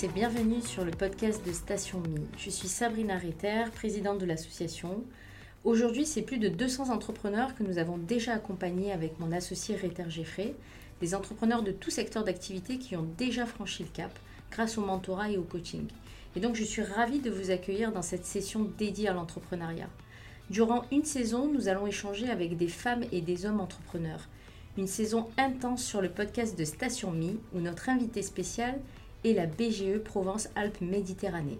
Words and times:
et 0.00 0.08
bienvenue 0.08 0.62
sur 0.62 0.84
le 0.84 0.90
podcast 0.90 1.46
de 1.46 1.52
Station 1.52 2.00
Mi. 2.00 2.22
Je 2.38 2.48
suis 2.48 2.66
Sabrina 2.66 3.18
Retter, 3.18 3.64
présidente 3.74 4.18
de 4.18 4.24
l'association. 4.24 5.04
Aujourd'hui, 5.64 6.06
c'est 6.06 6.22
plus 6.22 6.38
de 6.38 6.48
200 6.48 6.88
entrepreneurs 6.88 7.54
que 7.54 7.62
nous 7.62 7.76
avons 7.76 7.98
déjà 7.98 8.32
accompagnés 8.32 8.90
avec 8.90 9.20
mon 9.20 9.30
associé 9.32 9.76
Retter 9.76 10.08
Geffrey, 10.08 10.54
des 11.00 11.14
entrepreneurs 11.14 11.62
de 11.62 11.72
tout 11.72 11.90
secteur 11.90 12.24
d'activité 12.24 12.78
qui 12.78 12.96
ont 12.96 13.06
déjà 13.18 13.44
franchi 13.44 13.82
le 13.82 13.90
cap 13.90 14.18
grâce 14.50 14.78
au 14.78 14.80
mentorat 14.80 15.30
et 15.30 15.36
au 15.36 15.42
coaching. 15.42 15.86
Et 16.36 16.40
donc, 16.40 16.56
je 16.56 16.64
suis 16.64 16.82
ravie 16.82 17.20
de 17.20 17.30
vous 17.30 17.50
accueillir 17.50 17.92
dans 17.92 18.02
cette 18.02 18.24
session 18.24 18.70
dédiée 18.78 19.08
à 19.08 19.12
l'entrepreneuriat. 19.12 19.90
Durant 20.48 20.84
une 20.90 21.04
saison, 21.04 21.52
nous 21.52 21.68
allons 21.68 21.86
échanger 21.86 22.30
avec 22.30 22.56
des 22.56 22.68
femmes 22.68 23.04
et 23.12 23.20
des 23.20 23.46
hommes 23.46 23.60
entrepreneurs. 23.60 24.26
Une 24.78 24.88
saison 24.88 25.28
intense 25.36 25.84
sur 25.84 26.00
le 26.00 26.08
podcast 26.08 26.58
de 26.58 26.64
Station 26.64 27.10
Mi, 27.10 27.38
où 27.54 27.60
notre 27.60 27.90
invité 27.90 28.22
spécial 28.22 28.80
est 29.24 29.32
la 29.32 29.46
BGE 29.46 29.98
Provence-Alpes-Méditerranée, 30.04 31.58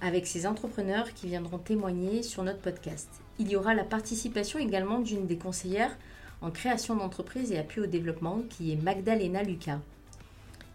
avec 0.00 0.26
ces 0.26 0.46
entrepreneurs 0.46 1.12
qui 1.14 1.26
viendront 1.26 1.58
témoigner 1.58 2.22
sur 2.22 2.42
notre 2.42 2.60
podcast. 2.60 3.08
Il 3.38 3.48
y 3.48 3.56
aura 3.56 3.74
la 3.74 3.84
participation 3.84 4.58
également 4.58 4.98
d'une 4.98 5.26
des 5.26 5.38
conseillères 5.38 5.96
en 6.42 6.50
création 6.50 6.96
d'entreprise 6.96 7.52
et 7.52 7.58
appui 7.58 7.80
au 7.80 7.86
développement, 7.86 8.42
qui 8.48 8.72
est 8.72 8.76
Magdalena 8.76 9.42
Lucas. 9.42 9.80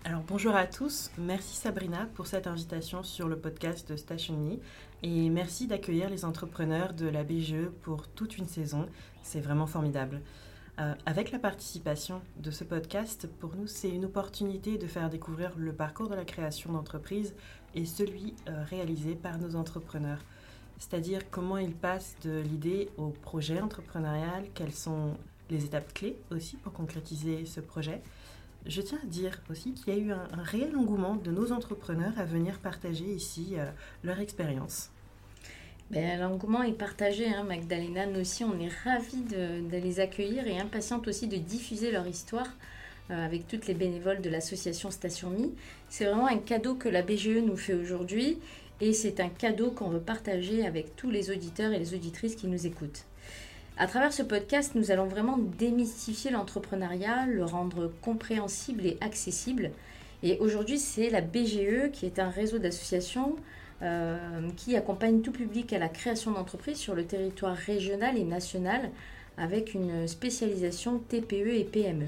Alors 0.04 0.22
bonjour 0.28 0.56
à 0.56 0.68
tous, 0.68 1.10
merci 1.18 1.56
Sabrina 1.56 2.08
pour 2.14 2.28
cette 2.28 2.46
invitation 2.46 3.02
sur 3.02 3.28
le 3.28 3.38
podcast 3.38 3.90
de 3.92 3.96
Station 3.98 4.38
Me 4.38 4.60
et 5.02 5.30
merci 5.32 5.66
d'accueillir 5.66 6.12
les 6.12 6.26
entrepreneurs 6.26 6.94
de 6.94 7.08
la 7.08 7.24
BGE 7.24 7.70
pour 7.82 8.08
toute 8.10 8.38
une 8.38 8.48
saison, 8.48 8.88
c'est 9.24 9.40
vraiment 9.40 9.66
formidable. 9.66 10.22
Euh, 10.78 10.94
avec 11.06 11.32
la 11.32 11.40
participation 11.40 12.22
de 12.38 12.52
ce 12.52 12.66
podcast, 12.66 13.28
pour 13.40 13.56
nous, 13.56 13.66
c'est 13.66 13.90
une 13.90 14.04
opportunité 14.04 14.78
de 14.78 14.88
faire 14.88 15.10
découvrir 15.10 15.54
le 15.56 15.72
parcours 15.72 16.10
de 16.10 16.16
la 16.16 16.26
création 16.26 16.74
d'entreprise 16.74 17.34
et 17.76 17.86
celui 17.86 18.34
euh, 18.50 18.64
réalisé 18.70 19.16
par 19.16 19.38
nos 19.38 19.56
entrepreneurs. 19.56 20.20
C'est-à-dire 20.78 21.30
comment 21.32 21.58
ils 21.58 21.74
passent 21.76 22.18
de 22.24 22.40
l'idée 22.42 22.90
au 22.98 23.08
projet 23.08 23.62
entrepreneurial, 23.62 24.48
quelles 24.54 24.74
sont 24.74 25.16
les 25.50 25.64
étapes 25.64 25.94
clés 25.94 26.18
aussi 26.30 26.58
pour 26.58 26.74
concrétiser 26.74 27.46
ce 27.46 27.62
projet, 27.62 28.02
je 28.66 28.82
tiens 28.82 29.00
à 29.02 29.06
dire 29.06 29.42
aussi 29.50 29.74
qu'il 29.74 29.94
y 29.94 29.98
a 29.98 30.00
eu 30.00 30.12
un, 30.12 30.28
réel 30.44 30.76
engouement 30.76 31.16
de 31.16 31.32
nos 31.32 31.54
entrepreneurs 31.54 32.18
à 32.18 32.26
venir 32.26 32.60
partager 32.60 33.06
ici 33.06 33.54
euh, 33.54 33.70
leur 34.04 34.20
expérience. 34.20 34.90
Ben, 35.92 36.20
L'engouement 36.20 36.64
est 36.64 36.72
partagé, 36.72 37.28
hein, 37.28 37.44
Magdalena. 37.44 38.08
Nous 38.08 38.22
aussi, 38.22 38.44
on 38.44 38.60
est 38.60 38.72
ravis 38.84 39.22
de, 39.22 39.62
les 39.72 40.00
accueillir 40.00 40.48
et 40.48 40.60
impatientes 40.60 41.08
aussi 41.08 41.28
de 41.28 41.38
diffuser 41.38 41.92
leur 41.92 42.08
histoire 42.08 42.48
euh, 43.12 43.26
avec 43.26 43.48
toutes 43.48 43.68
les 43.68 43.76
bénévoles 43.76 44.22
de 44.22 44.30
l'association 44.30 44.90
Station 44.90 45.30
Mi. 45.30 45.54
C'est 45.90 46.06
vraiment 46.06 46.28
un 46.28 46.40
cadeau 46.40 46.74
que 46.74 46.90
la 46.90 47.04
BGE 47.04 47.38
nous 47.38 47.56
fait 47.56 47.76
aujourd'hui 47.76 48.40
et 48.82 48.94
c'est 48.94 49.20
un 49.20 49.30
cadeau 49.30 49.70
qu'on 49.70 49.90
veut 49.90 50.00
partager 50.00 50.66
avec 50.66 50.96
tous 50.96 51.12
les 51.12 51.30
auditeurs 51.30 51.72
et 51.72 51.78
les 51.78 51.94
auditrices 51.94 52.36
qui 52.36 52.48
nous 52.48 52.66
écoutent. 52.66 53.06
À 53.78 53.86
travers 53.86 54.12
ce 54.12 54.24
podcast, 54.24 54.74
nous 54.74 54.90
allons 54.90 55.06
vraiment 55.06 55.38
démystifier 55.38 56.32
l'entrepreneuriat, 56.32 57.28
le 57.28 57.46
rendre 57.46 57.92
compréhensible 58.02 58.86
et 58.86 58.98
accessible. 59.02 59.70
Et 60.24 60.40
aujourd'hui, 60.40 60.80
c'est 60.80 61.10
la 61.12 61.22
BGE 61.22 61.92
qui 61.92 62.08
est 62.08 62.18
un 62.18 62.30
réseau 62.30 62.58
d'associations 62.58 63.36
qui 64.56 64.76
accompagne 64.76 65.22
tout 65.22 65.32
public 65.32 65.74
à 65.74 65.80
la 65.80 65.90
création 65.90 66.32
d'entreprises 66.32 66.78
sur 66.78 66.96
le 66.96 67.06
territoire 67.06 67.56
régional 67.56 68.18
et 68.18 68.24
national 68.24 68.90
avec 69.38 69.74
une 69.74 70.08
spécialisation 70.08 71.00
TPE 71.00 71.56
et 71.56 71.66
PME. 71.66 72.08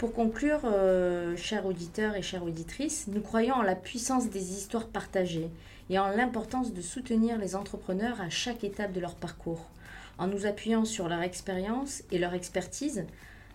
Pour 0.00 0.14
conclure, 0.14 0.60
euh, 0.64 1.36
chers 1.36 1.66
auditeurs 1.66 2.16
et 2.16 2.22
chères 2.22 2.44
auditrices, 2.44 3.06
nous 3.08 3.20
croyons 3.20 3.56
en 3.56 3.62
la 3.62 3.74
puissance 3.74 4.30
des 4.30 4.52
histoires 4.52 4.86
partagées 4.86 5.50
et 5.90 5.98
en 5.98 6.08
l'importance 6.08 6.72
de 6.72 6.80
soutenir 6.80 7.36
les 7.36 7.54
entrepreneurs 7.54 8.18
à 8.18 8.30
chaque 8.30 8.64
étape 8.64 8.92
de 8.92 9.00
leur 9.00 9.14
parcours. 9.14 9.68
En 10.16 10.26
nous 10.26 10.46
appuyant 10.46 10.86
sur 10.86 11.06
leur 11.06 11.20
expérience 11.20 12.02
et 12.10 12.18
leur 12.18 12.32
expertise, 12.32 13.04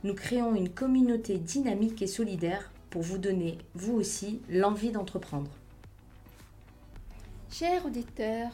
nous 0.03 0.13
créons 0.13 0.53
une 0.53 0.69
communauté 0.69 1.37
dynamique 1.37 2.03
et 2.03 2.07
solidaire 2.07 2.71
pour 2.91 3.01
vous 3.01 3.17
donner, 3.17 3.57
vous 3.73 3.95
aussi, 3.95 4.39
l'envie 4.47 4.91
d'entreprendre. 4.91 5.49
Chers 7.57 7.85
auditeurs, 7.85 8.51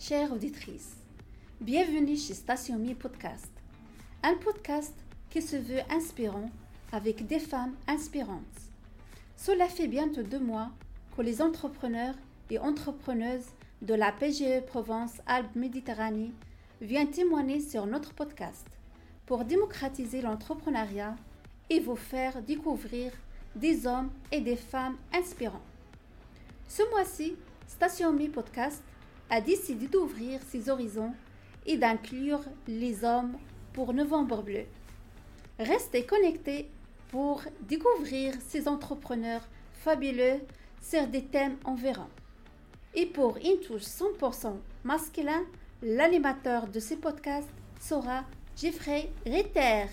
chères 0.00 0.32
auditrices, 0.32 0.96
bienvenue 1.60 2.16
chez 2.16 2.34
Station 2.34 2.76
Mi 2.76 2.92
Podcast, 2.92 3.52
un 4.24 4.34
podcast 4.34 4.96
qui 5.30 5.40
se 5.40 5.54
veut 5.54 5.78
inspirant 5.88 6.50
avec 6.90 7.24
des 7.28 7.38
femmes 7.38 7.76
inspirantes. 7.86 8.42
Cela 9.36 9.68
fait 9.68 9.86
bientôt 9.86 10.24
deux 10.24 10.40
mois 10.40 10.72
que 11.16 11.22
les 11.22 11.40
entrepreneurs 11.40 12.16
et 12.50 12.58
entrepreneuses 12.58 13.46
de 13.80 13.94
la 13.94 14.10
PGE 14.10 14.66
Provence-Alpes-Méditerranée 14.66 16.32
vient 16.80 17.06
témoigner 17.06 17.60
sur 17.60 17.86
notre 17.86 18.12
podcast 18.12 18.66
pour 19.24 19.44
démocratiser 19.44 20.20
l'entrepreneuriat 20.20 21.14
et 21.70 21.78
vous 21.78 21.94
faire 21.94 22.42
découvrir 22.42 23.12
des 23.54 23.86
hommes 23.86 24.10
et 24.32 24.40
des 24.40 24.56
femmes 24.56 24.96
inspirants. 25.12 25.62
Ce 26.66 26.82
mois-ci, 26.90 27.36
Station 27.66 28.12
Mi 28.12 28.28
Podcast 28.28 28.82
a 29.30 29.40
décidé 29.40 29.86
d'ouvrir 29.86 30.40
ses 30.50 30.68
horizons 30.68 31.14
et 31.66 31.76
d'inclure 31.76 32.42
les 32.66 33.04
hommes 33.04 33.36
pour 33.72 33.94
Novembre 33.94 34.42
Bleu. 34.42 34.64
Restez 35.58 36.04
connectés 36.04 36.68
pour 37.08 37.42
découvrir 37.62 38.34
ces 38.46 38.68
entrepreneurs 38.68 39.46
fabuleux 39.72 40.40
sur 40.80 41.06
des 41.06 41.24
thèmes 41.24 41.56
environs. 41.64 42.10
Et 42.94 43.06
pour 43.06 43.36
une 43.38 43.60
touche 43.60 43.82
100% 43.82 44.54
masculin, 44.84 45.42
L'animateur 45.84 46.68
de 46.68 46.78
ces 46.78 46.94
podcasts 46.94 47.50
sera 47.80 48.22
Jeffrey 48.56 49.10
Ritter. 49.26 49.86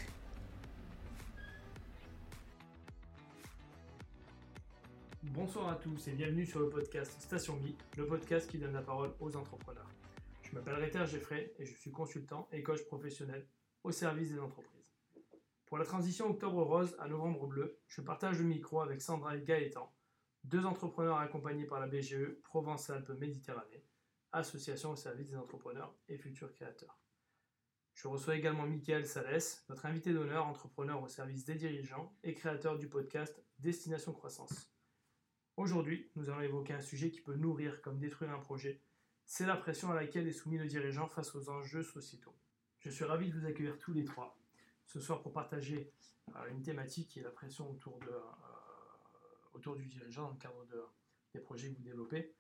Bonsoir 5.39 5.69
à 5.69 5.75
tous 5.75 6.05
et 6.09 6.11
bienvenue 6.11 6.45
sur 6.45 6.59
le 6.59 6.67
podcast 6.67 7.13
Station 7.22 7.55
Mi, 7.61 7.73
le 7.95 8.05
podcast 8.05 8.51
qui 8.51 8.57
donne 8.57 8.73
la 8.73 8.81
parole 8.81 9.13
aux 9.22 9.38
entrepreneurs. 9.38 9.88
Je 10.44 10.53
m'appelle 10.53 10.75
Ritter 10.75 11.05
Jeffrey 11.05 11.53
et 11.57 11.66
je 11.66 11.77
suis 11.77 11.91
consultant 11.91 12.50
et 12.51 12.61
coach 12.61 12.83
professionnel 12.83 13.47
au 13.85 13.91
service 13.91 14.31
des 14.33 14.39
entreprises. 14.41 14.91
Pour 15.66 15.77
la 15.77 15.85
transition 15.85 16.29
Octobre 16.29 16.61
Rose 16.63 16.94
à 17.00 17.07
Novembre 17.07 17.47
Bleu, 17.47 17.79
je 17.88 18.01
partage 18.01 18.38
le 18.38 18.44
micro 18.44 18.81
avec 18.81 19.01
Sandra 19.01 19.38
et 19.38 19.41
Gaëtan, 19.41 19.89
deux 20.44 20.66
entrepreneurs 20.66 21.19
accompagnés 21.19 21.66
par 21.66 21.79
la 21.79 21.88
BGE 21.88 22.41
Provence-Alpes-Méditerranée, 22.44 23.85
association 24.33 24.91
au 24.91 24.97
service 24.97 25.29
des 25.29 25.38
entrepreneurs 25.38 25.95
et 26.09 26.17
futurs 26.17 26.51
créateurs. 26.51 27.00
Je 27.94 28.09
reçois 28.09 28.35
également 28.35 28.67
Mickaël 28.67 29.07
Salès, 29.07 29.63
notre 29.69 29.85
invité 29.85 30.11
d'honneur, 30.11 30.47
entrepreneur 30.47 31.01
au 31.01 31.07
service 31.07 31.45
des 31.45 31.56
dirigeants 31.56 32.13
et 32.25 32.33
créateur 32.33 32.77
du 32.77 32.89
podcast 32.89 33.41
Destination 33.59 34.11
Croissance. 34.11 34.69
Aujourd'hui, 35.59 36.09
nous 36.15 36.29
allons 36.29 36.39
évoquer 36.39 36.71
un 36.71 36.79
sujet 36.79 37.11
qui 37.11 37.19
peut 37.19 37.35
nourrir 37.35 37.81
comme 37.81 37.99
détruire 37.99 38.31
un 38.31 38.39
projet. 38.39 38.81
C'est 39.25 39.45
la 39.45 39.57
pression 39.57 39.91
à 39.91 39.93
laquelle 39.93 40.25
est 40.25 40.31
soumis 40.31 40.57
le 40.57 40.65
dirigeant 40.65 41.09
face 41.09 41.35
aux 41.35 41.49
enjeux 41.49 41.83
sociétaux. 41.83 42.33
Je 42.79 42.89
suis 42.89 43.03
ravi 43.03 43.29
de 43.29 43.37
vous 43.37 43.45
accueillir 43.45 43.77
tous 43.77 43.91
les 43.91 44.05
trois 44.05 44.39
ce 44.85 45.01
soir 45.01 45.21
pour 45.21 45.33
partager 45.33 45.91
euh, 46.33 46.49
une 46.49 46.61
thématique 46.61 47.09
qui 47.09 47.19
est 47.19 47.23
la 47.23 47.31
pression 47.31 47.69
autour, 47.69 47.99
de, 47.99 48.07
euh, 48.07 48.21
autour 49.53 49.75
du 49.75 49.85
dirigeant 49.85 50.27
dans 50.27 50.31
le 50.31 50.37
cadre 50.37 50.65
de, 50.67 50.81
des 51.33 51.41
projets 51.41 51.69
que 51.73 51.75
vous 51.75 51.83
développez. 51.83 52.33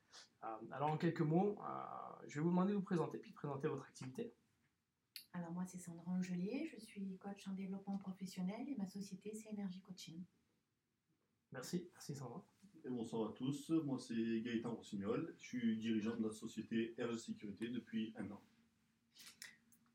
Euh, 0.45 0.55
alors 0.71 0.91
en 0.91 0.97
quelques 0.97 1.19
mots, 1.19 1.59
euh, 1.61 2.25
je 2.25 2.35
vais 2.35 2.41
vous 2.41 2.51
demander 2.51 2.71
de 2.71 2.77
vous 2.77 2.83
présenter 2.83 3.17
puis 3.17 3.31
de 3.31 3.35
présenter 3.35 3.67
votre 3.67 3.83
activité. 3.83 4.33
Alors 5.33 5.51
moi 5.51 5.65
c'est 5.65 5.77
Sandra 5.77 6.09
Angelier, 6.09 6.69
je 6.71 6.79
suis 6.79 7.17
coach 7.17 7.45
en 7.49 7.53
développement 7.53 7.97
professionnel 7.97 8.65
et 8.69 8.77
ma 8.77 8.87
société 8.87 9.33
c'est 9.33 9.49
Energy 9.49 9.81
Coaching. 9.81 10.23
Merci, 11.51 11.89
merci 11.93 12.15
Sandra. 12.15 12.45
Bonsoir 12.87 13.29
à 13.29 13.33
tous, 13.33 13.69
moi 13.69 13.97
c'est 13.99 14.41
Gaëtan 14.41 14.75
Rossignol, 14.75 15.33
je 15.37 15.43
suis 15.43 15.77
dirigeant 15.77 16.15
de 16.15 16.23
la 16.23 16.31
société 16.31 16.95
RG 16.99 17.17
Sécurité 17.17 17.67
depuis 17.67 18.13
un 18.17 18.29
an. 18.31 18.41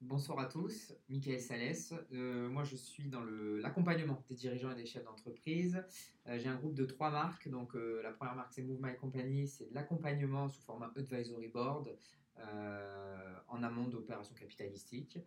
Bonsoir 0.01 0.39
à 0.39 0.47
tous, 0.47 0.93
Michael 1.09 1.41
Salès. 1.41 1.95
Euh, 2.13 2.49
moi, 2.51 2.63
je 2.65 2.77
suis 2.77 3.09
dans 3.09 3.23
l'accompagnement 3.23 4.23
des 4.29 4.35
dirigeants 4.35 4.71
et 4.71 4.75
des 4.75 4.85
chefs 4.85 5.05
d'entreprise. 5.05 5.83
Euh, 6.27 6.39
j'ai 6.39 6.49
un 6.49 6.57
groupe 6.57 6.75
de 6.75 6.85
trois 6.85 7.11
marques. 7.11 7.49
Donc, 7.49 7.75
euh, 7.75 8.03
la 8.03 8.13
première 8.13 8.35
marque, 8.35 8.53
c'est 8.53 8.63
Move 8.63 8.83
My 8.83 8.95
Company. 8.97 9.49
C'est 9.49 9.71
de 9.71 9.75
l'accompagnement 9.75 10.49
sous 10.49 10.61
format 10.61 10.93
advisory 10.95 11.49
board 11.49 11.97
en 13.49 13.63
amont 13.63 13.89
d'opérations 13.89 14.35
capitalistiques. 14.35 15.19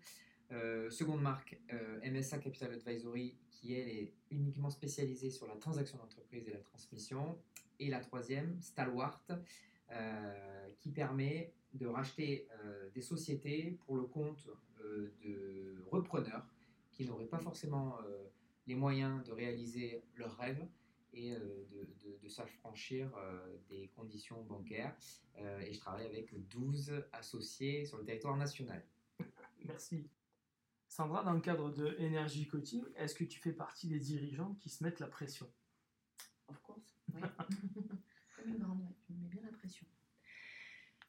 Seconde 0.89 1.21
marque, 1.21 1.59
MSA 2.03 2.39
Capital 2.39 2.73
Advisory, 2.73 3.35
qui 3.49 3.73
elle 3.73 3.89
est 3.89 4.13
uniquement 4.31 4.69
spécialisée 4.69 5.29
sur 5.29 5.47
la 5.47 5.55
transaction 5.55 5.97
d'entreprise 5.97 6.47
et 6.47 6.51
la 6.51 6.59
transmission. 6.59 7.37
Et 7.79 7.89
la 7.89 7.99
troisième, 7.99 8.59
Stalwart, 8.61 9.25
qui 10.79 10.91
permet 10.91 11.53
de 11.73 11.85
racheter 11.85 12.47
des 12.93 13.01
sociétés 13.01 13.77
pour 13.85 13.97
le 13.97 14.03
compte 14.03 14.47
euh, 14.81 15.11
de 15.23 15.83
repreneurs 15.91 16.45
qui 16.91 17.05
n'auraient 17.05 17.27
pas 17.27 17.39
forcément 17.39 17.99
euh, 18.01 18.25
les 18.65 18.75
moyens 18.75 19.23
de 19.23 19.31
réaliser 19.31 20.01
leurs 20.15 20.35
rêves 20.37 20.65
et 21.13 21.31
de, 21.31 22.27
s'affranchir 22.27 23.09
des 23.69 23.87
conditions 23.95 24.43
bancaires. 24.43 24.95
et 25.61 25.71
je 25.71 25.79
travaille 25.79 26.05
avec 26.05 26.35
12 26.49 27.05
associés 27.13 27.85
sur 27.85 27.97
le 27.97 28.03
territoire 28.03 28.35
national. 28.35 28.85
Merci. 29.65 30.09
Sandra, 30.87 31.23
dans 31.23 31.33
le 31.33 31.41
cadre 31.41 31.69
de 31.69 31.95
Energy 31.99 32.47
Coaching, 32.47 32.83
est-ce 32.95 33.13
que 33.13 33.23
tu 33.23 33.39
fais 33.39 33.53
partie 33.53 33.87
des 33.87 33.99
dirigeants 33.99 34.55
qui 34.55 34.69
se 34.69 34.83
mettent 34.83 34.99
la 34.99 35.07
pression? 35.07 35.51
Of 36.47 36.61
course, 36.61 36.97
oui. 37.13 37.21
Comme 38.35 38.47
une 38.47 38.57
grande, 38.57 38.95
je 39.07 39.13
me 39.13 39.19
mets 39.19 39.27
bien 39.27 39.41
la 39.43 39.51
pression. 39.51 39.85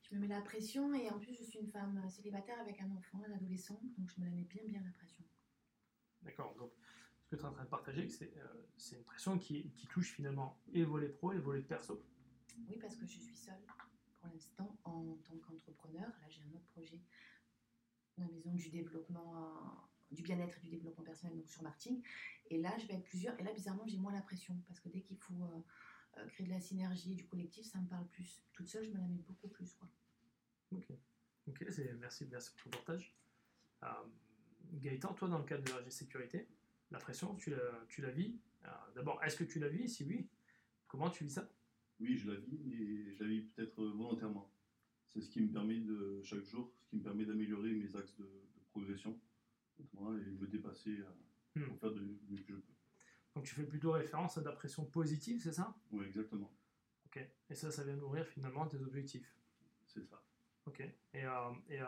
Je 0.02 0.14
me 0.14 0.20
mets 0.20 0.28
la 0.28 0.40
pression 0.40 0.94
et 0.94 1.08
en 1.10 1.18
plus 1.18 1.34
je 1.34 1.44
suis 1.44 1.58
une 1.60 1.68
femme 1.68 2.08
célibataire 2.08 2.58
avec 2.60 2.80
un 2.80 2.90
enfant, 2.90 3.22
un 3.28 3.32
adolescent, 3.32 3.80
donc 3.98 4.10
je 4.10 4.20
me 4.20 4.26
la 4.26 4.32
mets 4.32 4.44
bien 4.44 4.64
bien 4.66 4.82
la 4.82 4.92
pression. 4.92 5.22
D'accord, 6.22 6.54
donc 6.56 6.72
ce 7.20 7.28
que 7.28 7.36
tu 7.36 7.42
es 7.42 7.44
en 7.44 7.52
train 7.52 7.64
de 7.64 7.68
partager, 7.68 8.08
c'est 8.08 8.32
euh, 8.38 8.96
une 8.96 9.04
pression 9.04 9.38
qui, 9.38 9.70
qui, 9.72 9.86
touche 9.86 10.12
finalement 10.12 10.58
et 10.72 10.80
le 10.80 10.86
volet 10.86 11.08
pro 11.08 11.32
et 11.32 11.36
le 11.36 11.42
volet 11.42 11.62
perso. 11.62 12.02
Oui, 12.68 12.78
parce 12.80 12.96
que 12.96 13.06
je 13.06 13.18
suis 13.18 13.36
seule 13.36 13.62
pour 14.20 14.30
l'instant 14.32 14.76
en 14.84 15.16
tant 15.24 15.36
qu'entrepreneur. 15.38 16.08
Là 16.08 16.28
j'ai 16.28 16.42
un 16.42 16.56
autre 16.56 16.66
projet 16.72 17.00
la 18.20 18.28
maison 18.28 18.52
du 18.54 18.70
développement, 18.70 19.88
du 20.10 20.22
bien-être 20.22 20.56
et 20.58 20.60
du 20.60 20.70
développement 20.70 21.04
personnel, 21.04 21.36
donc 21.36 21.48
sur 21.48 21.62
marketing. 21.62 22.02
Et 22.50 22.58
là, 22.58 22.76
je 22.78 22.86
vais 22.86 22.94
être 22.94 23.04
plusieurs. 23.04 23.38
Et 23.40 23.42
là, 23.42 23.52
bizarrement, 23.52 23.86
j'ai 23.86 23.98
moins 23.98 24.12
la 24.12 24.22
pression 24.22 24.56
parce 24.66 24.80
que 24.80 24.88
dès 24.88 25.02
qu'il 25.02 25.18
faut 25.18 25.42
euh, 25.42 26.18
euh, 26.18 26.26
créer 26.28 26.46
de 26.46 26.52
la 26.52 26.60
synergie, 26.60 27.14
du 27.14 27.26
collectif, 27.26 27.66
ça 27.66 27.78
me 27.80 27.88
parle 27.88 28.06
plus. 28.08 28.42
Toute 28.52 28.68
seule, 28.68 28.84
je 28.84 28.90
me 28.90 28.98
la 28.98 29.06
mets 29.06 29.22
beaucoup 29.26 29.48
plus. 29.48 29.74
Quoi. 29.74 29.88
Ok, 30.72 30.86
ok, 31.46 31.66
merci, 31.98 32.26
merci 32.30 32.50
pour 32.52 32.62
ton 32.62 32.70
partage. 32.70 33.14
Euh, 33.82 33.86
Gaëtan, 34.72 35.14
toi, 35.14 35.28
dans 35.28 35.38
le 35.38 35.44
cadre 35.44 35.64
de 35.64 35.84
la 35.84 35.90
sécurité, 35.90 36.48
la 36.90 36.98
pression, 36.98 37.34
tu 37.36 37.50
la, 37.50 37.58
tu 37.88 38.02
la 38.02 38.10
vis? 38.10 38.38
D'abord, 38.94 39.22
est-ce 39.22 39.36
que 39.36 39.44
tu 39.44 39.60
la 39.60 39.68
vis? 39.68 39.88
Si 39.88 40.04
oui, 40.04 40.28
comment 40.88 41.08
tu 41.08 41.24
vis 41.24 41.30
ça? 41.30 41.48
Oui, 42.00 42.18
je 42.18 42.30
la 42.30 42.38
vis, 42.38 42.58
mais 42.64 43.14
je 43.14 43.22
la 43.22 43.28
vis 43.30 43.42
peut-être 43.42 43.82
volontairement 43.82 44.52
c'est 45.08 45.20
ce 45.20 45.30
qui 45.30 45.40
me 45.40 45.52
permet 45.52 45.80
de, 45.80 46.20
chaque 46.22 46.44
jour, 46.44 46.70
qui 46.88 46.96
me 46.96 47.02
permet 47.02 47.24
d'améliorer 47.24 47.72
mes 47.72 47.96
axes 47.96 48.16
de, 48.16 48.28
progression 48.70 49.18
et 49.80 50.30
me 50.30 50.46
dépasser 50.46 50.98
hmm. 51.56 51.62
pour 51.62 51.78
faire 51.78 51.92
de 51.92 52.00
mieux 52.00 52.42
que 52.42 52.54
je 52.54 52.60
peux. 52.60 52.72
Donc 53.34 53.44
tu 53.44 53.54
fais 53.54 53.64
plutôt 53.64 53.92
référence 53.92 54.36
à 54.36 54.40
de 54.40 54.46
la 54.46 54.52
pression 54.52 54.84
positive, 54.84 55.40
c'est 55.40 55.52
ça? 55.52 55.74
Oui, 55.90 56.04
exactement. 56.04 56.52
Ok. 57.06 57.24
Et 57.48 57.54
ça, 57.54 57.70
ça 57.70 57.84
vient 57.84 57.96
nourrir 57.96 58.26
finalement 58.26 58.66
tes 58.66 58.82
objectifs? 58.82 59.34
C'est 59.86 60.04
ça. 60.04 60.22
Ok. 60.66 60.80
Et, 60.80 61.24
euh, 61.24 61.50
et, 61.68 61.80
euh, 61.80 61.86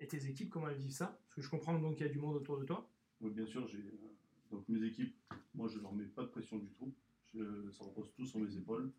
et, 0.00 0.08
tes 0.08 0.26
équipes, 0.26 0.50
comment 0.50 0.68
elles 0.68 0.78
vivent 0.78 0.90
ça? 0.90 1.20
Parce 1.22 1.34
que 1.36 1.42
je 1.42 1.48
comprends 1.48 1.78
donc 1.78 1.96
qu'il 1.96 2.06
y 2.06 2.08
a 2.08 2.12
du 2.12 2.18
monde 2.18 2.36
autour 2.36 2.58
de 2.58 2.64
toi. 2.64 2.90
Oui, 3.20 3.30
bien 3.30 3.46
sûr. 3.46 3.66
J'ai, 3.68 3.78
euh, 3.78 4.16
donc 4.50 4.68
mes 4.68 4.82
équipes, 4.84 5.14
moi 5.54 5.68
je 5.68 5.78
leur 5.78 5.92
mets 5.92 6.06
pas 6.06 6.22
de 6.22 6.28
pression 6.28 6.58
du 6.58 6.70
tout. 6.70 6.92
Je, 7.34 7.70
ça 7.70 7.84
repose 7.84 8.12
tout 8.14 8.26
sur 8.26 8.40
mes 8.40 8.56
épaules. 8.56 8.90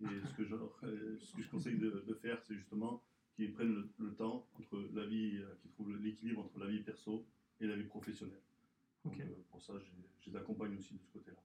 Et 0.00 0.20
ce 0.26 0.34
que 0.34 0.44
je, 0.44 0.56
ce 1.18 1.36
que 1.36 1.42
je 1.42 1.50
conseille 1.50 1.78
de, 1.78 2.18
faire, 2.20 2.42
c'est 2.42 2.56
justement 2.56 3.04
qu'ils 3.34 3.52
prennent 3.52 3.88
le, 3.98 4.14
temps 4.14 4.46
entre 4.58 4.78
la 4.94 5.04
vie, 5.06 5.38
euh, 5.38 5.54
qu'ils 5.60 5.70
trouvent 5.70 5.96
l'équilibre 5.96 6.40
entre 6.42 6.58
la 6.58 6.66
vie 6.66 6.80
perso 6.80 7.26
et 7.60 7.66
la 7.66 7.76
vie 7.76 7.84
professionnelle. 7.84 8.40
Donc, 9.04 9.18
euh, 9.20 9.24
pour 9.50 9.62
ça, 9.62 9.74
je 9.78 10.30
les 10.30 10.36
accompagne 10.36 10.76
aussi 10.76 10.94
de 10.94 11.02
ce 11.02 11.10
côté-là. 11.12 11.42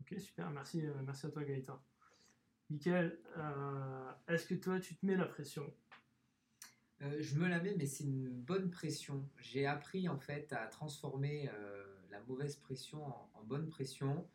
Ok, 0.00 0.18
super. 0.20 0.50
Merci, 0.50 0.84
euh, 0.86 0.92
merci 1.04 1.26
à 1.26 1.30
toi, 1.30 1.44
Gaëtan. 1.44 1.80
Michael, 2.70 3.18
est-ce 4.28 4.46
que 4.46 4.54
toi, 4.54 4.78
tu 4.78 4.94
te 4.94 5.06
mets 5.06 5.16
la 5.16 5.24
pression? 5.24 5.72
Je 7.00 7.38
me 7.38 7.48
la 7.48 7.62
mets, 7.62 7.74
mais 7.78 7.86
c'est 7.86 8.04
une 8.04 8.28
bonne 8.28 8.70
pression. 8.70 9.26
J'ai 9.38 9.64
appris 9.64 10.06
en 10.06 10.18
fait 10.18 10.52
à 10.52 10.66
transformer 10.66 11.50
la 12.10 12.20
mauvaise 12.24 12.56
pression 12.56 13.06
en 13.06 13.42
bonne 13.44 13.70
pression. 13.70 14.28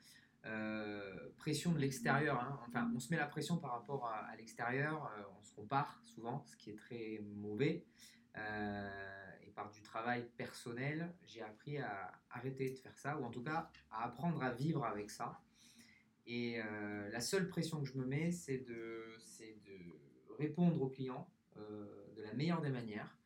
Euh, 0.45 1.29
pression 1.37 1.71
de 1.71 1.79
l'extérieur. 1.79 2.39
Hein. 2.39 2.59
Enfin, 2.67 2.91
on 2.93 2.99
se 2.99 3.09
met 3.09 3.17
la 3.17 3.27
pression 3.27 3.57
par 3.57 3.71
rapport 3.71 4.07
à, 4.07 4.35
l'extérieur, 4.35 5.05
euh, 5.17 5.23
on 5.39 5.41
se 5.41 5.53
compare 5.53 6.01
souvent, 6.03 6.43
ce 6.45 6.57
qui 6.57 6.71
est 6.71 6.75
très 6.75 7.21
mauvais. 7.23 7.85
Euh, 8.37 9.29
et 9.45 9.51
par 9.51 9.69
du 9.69 9.81
travail 9.81 10.27
personnel, 10.35 11.13
j'ai 11.25 11.41
appris 11.41 11.77
à 11.77 12.11
arrêter 12.29 12.71
de 12.71 12.79
faire 12.79 12.97
ça, 12.97 13.17
ou 13.17 13.23
en 13.23 13.29
tout 13.29 13.43
cas 13.43 13.69
à 13.89 14.05
apprendre 14.05 14.43
à 14.43 14.51
vivre 14.51 14.83
avec 14.83 15.11
ça. 15.11 15.39
Et 16.25 16.61
la 17.11 17.19
seule 17.19 17.49
pression 17.49 17.81
que 17.81 17.87
je 17.87 17.97
me 17.97 18.05
mets, 18.05 18.31
c'est 18.31 18.59
de, 18.59 19.17
répondre 20.39 20.81
aux 20.81 20.87
clients 20.87 21.29
de 21.57 22.21
la 22.21 22.33
meilleure 22.33 22.61
des 22.61 22.69
manières. 22.69 23.17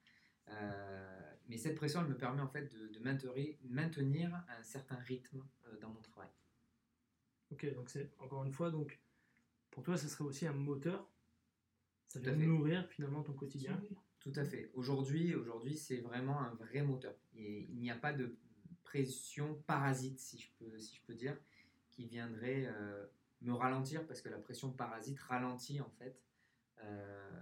mais 1.47 1.57
cette 1.57 1.75
pression, 1.75 2.01
elle 2.01 2.07
me 2.07 2.17
permet 2.17 2.41
en 2.41 2.47
fait 2.47 2.73
de, 2.73 2.99
maintenir 3.69 4.43
un 4.49 4.63
certain 4.63 4.95
rythme 4.95 5.43
dans 5.79 5.89
mon 5.89 6.01
travail. 6.01 6.29
Ok, 7.51 7.73
donc 7.73 7.89
c'est 7.89 8.11
encore 8.19 8.43
une 8.43 8.51
fois, 8.51 8.71
donc 8.71 8.99
pour 9.71 9.83
toi, 9.83 9.97
ce 9.97 10.07
serait 10.07 10.23
aussi 10.23 10.47
un 10.47 10.53
moteur. 10.53 11.07
Ça 12.07 12.19
vient 12.19 12.35
nourrir 12.35 12.87
finalement 12.89 13.21
ton 13.21 13.33
quotidien. 13.33 13.79
Tout 14.19 14.33
à 14.35 14.43
fait. 14.43 14.71
Aujourd'hui, 14.73 15.35
aujourd'hui, 15.35 15.77
c'est 15.77 15.97
vraiment 15.97 16.39
un 16.39 16.53
vrai 16.55 16.81
moteur. 16.81 17.13
Et 17.35 17.67
il 17.69 17.79
n'y 17.79 17.91
a 17.91 17.95
pas 17.95 18.11
de 18.13 18.35
pression 18.83 19.61
parasite, 19.67 20.19
si 20.19 20.39
je 20.39 20.49
peux, 20.57 20.79
si 20.79 20.95
je 20.95 21.01
peux 21.03 21.13
dire, 21.13 21.37
qui 21.91 22.05
viendrait 22.05 22.65
euh, 22.67 23.05
me 23.41 23.53
ralentir 23.53 24.05
parce 24.07 24.21
que 24.21 24.29
la 24.29 24.37
pression 24.37 24.71
parasite 24.71 25.19
ralentit 25.19 25.79
en 25.81 25.89
fait 25.99 26.19
euh, 26.83 27.41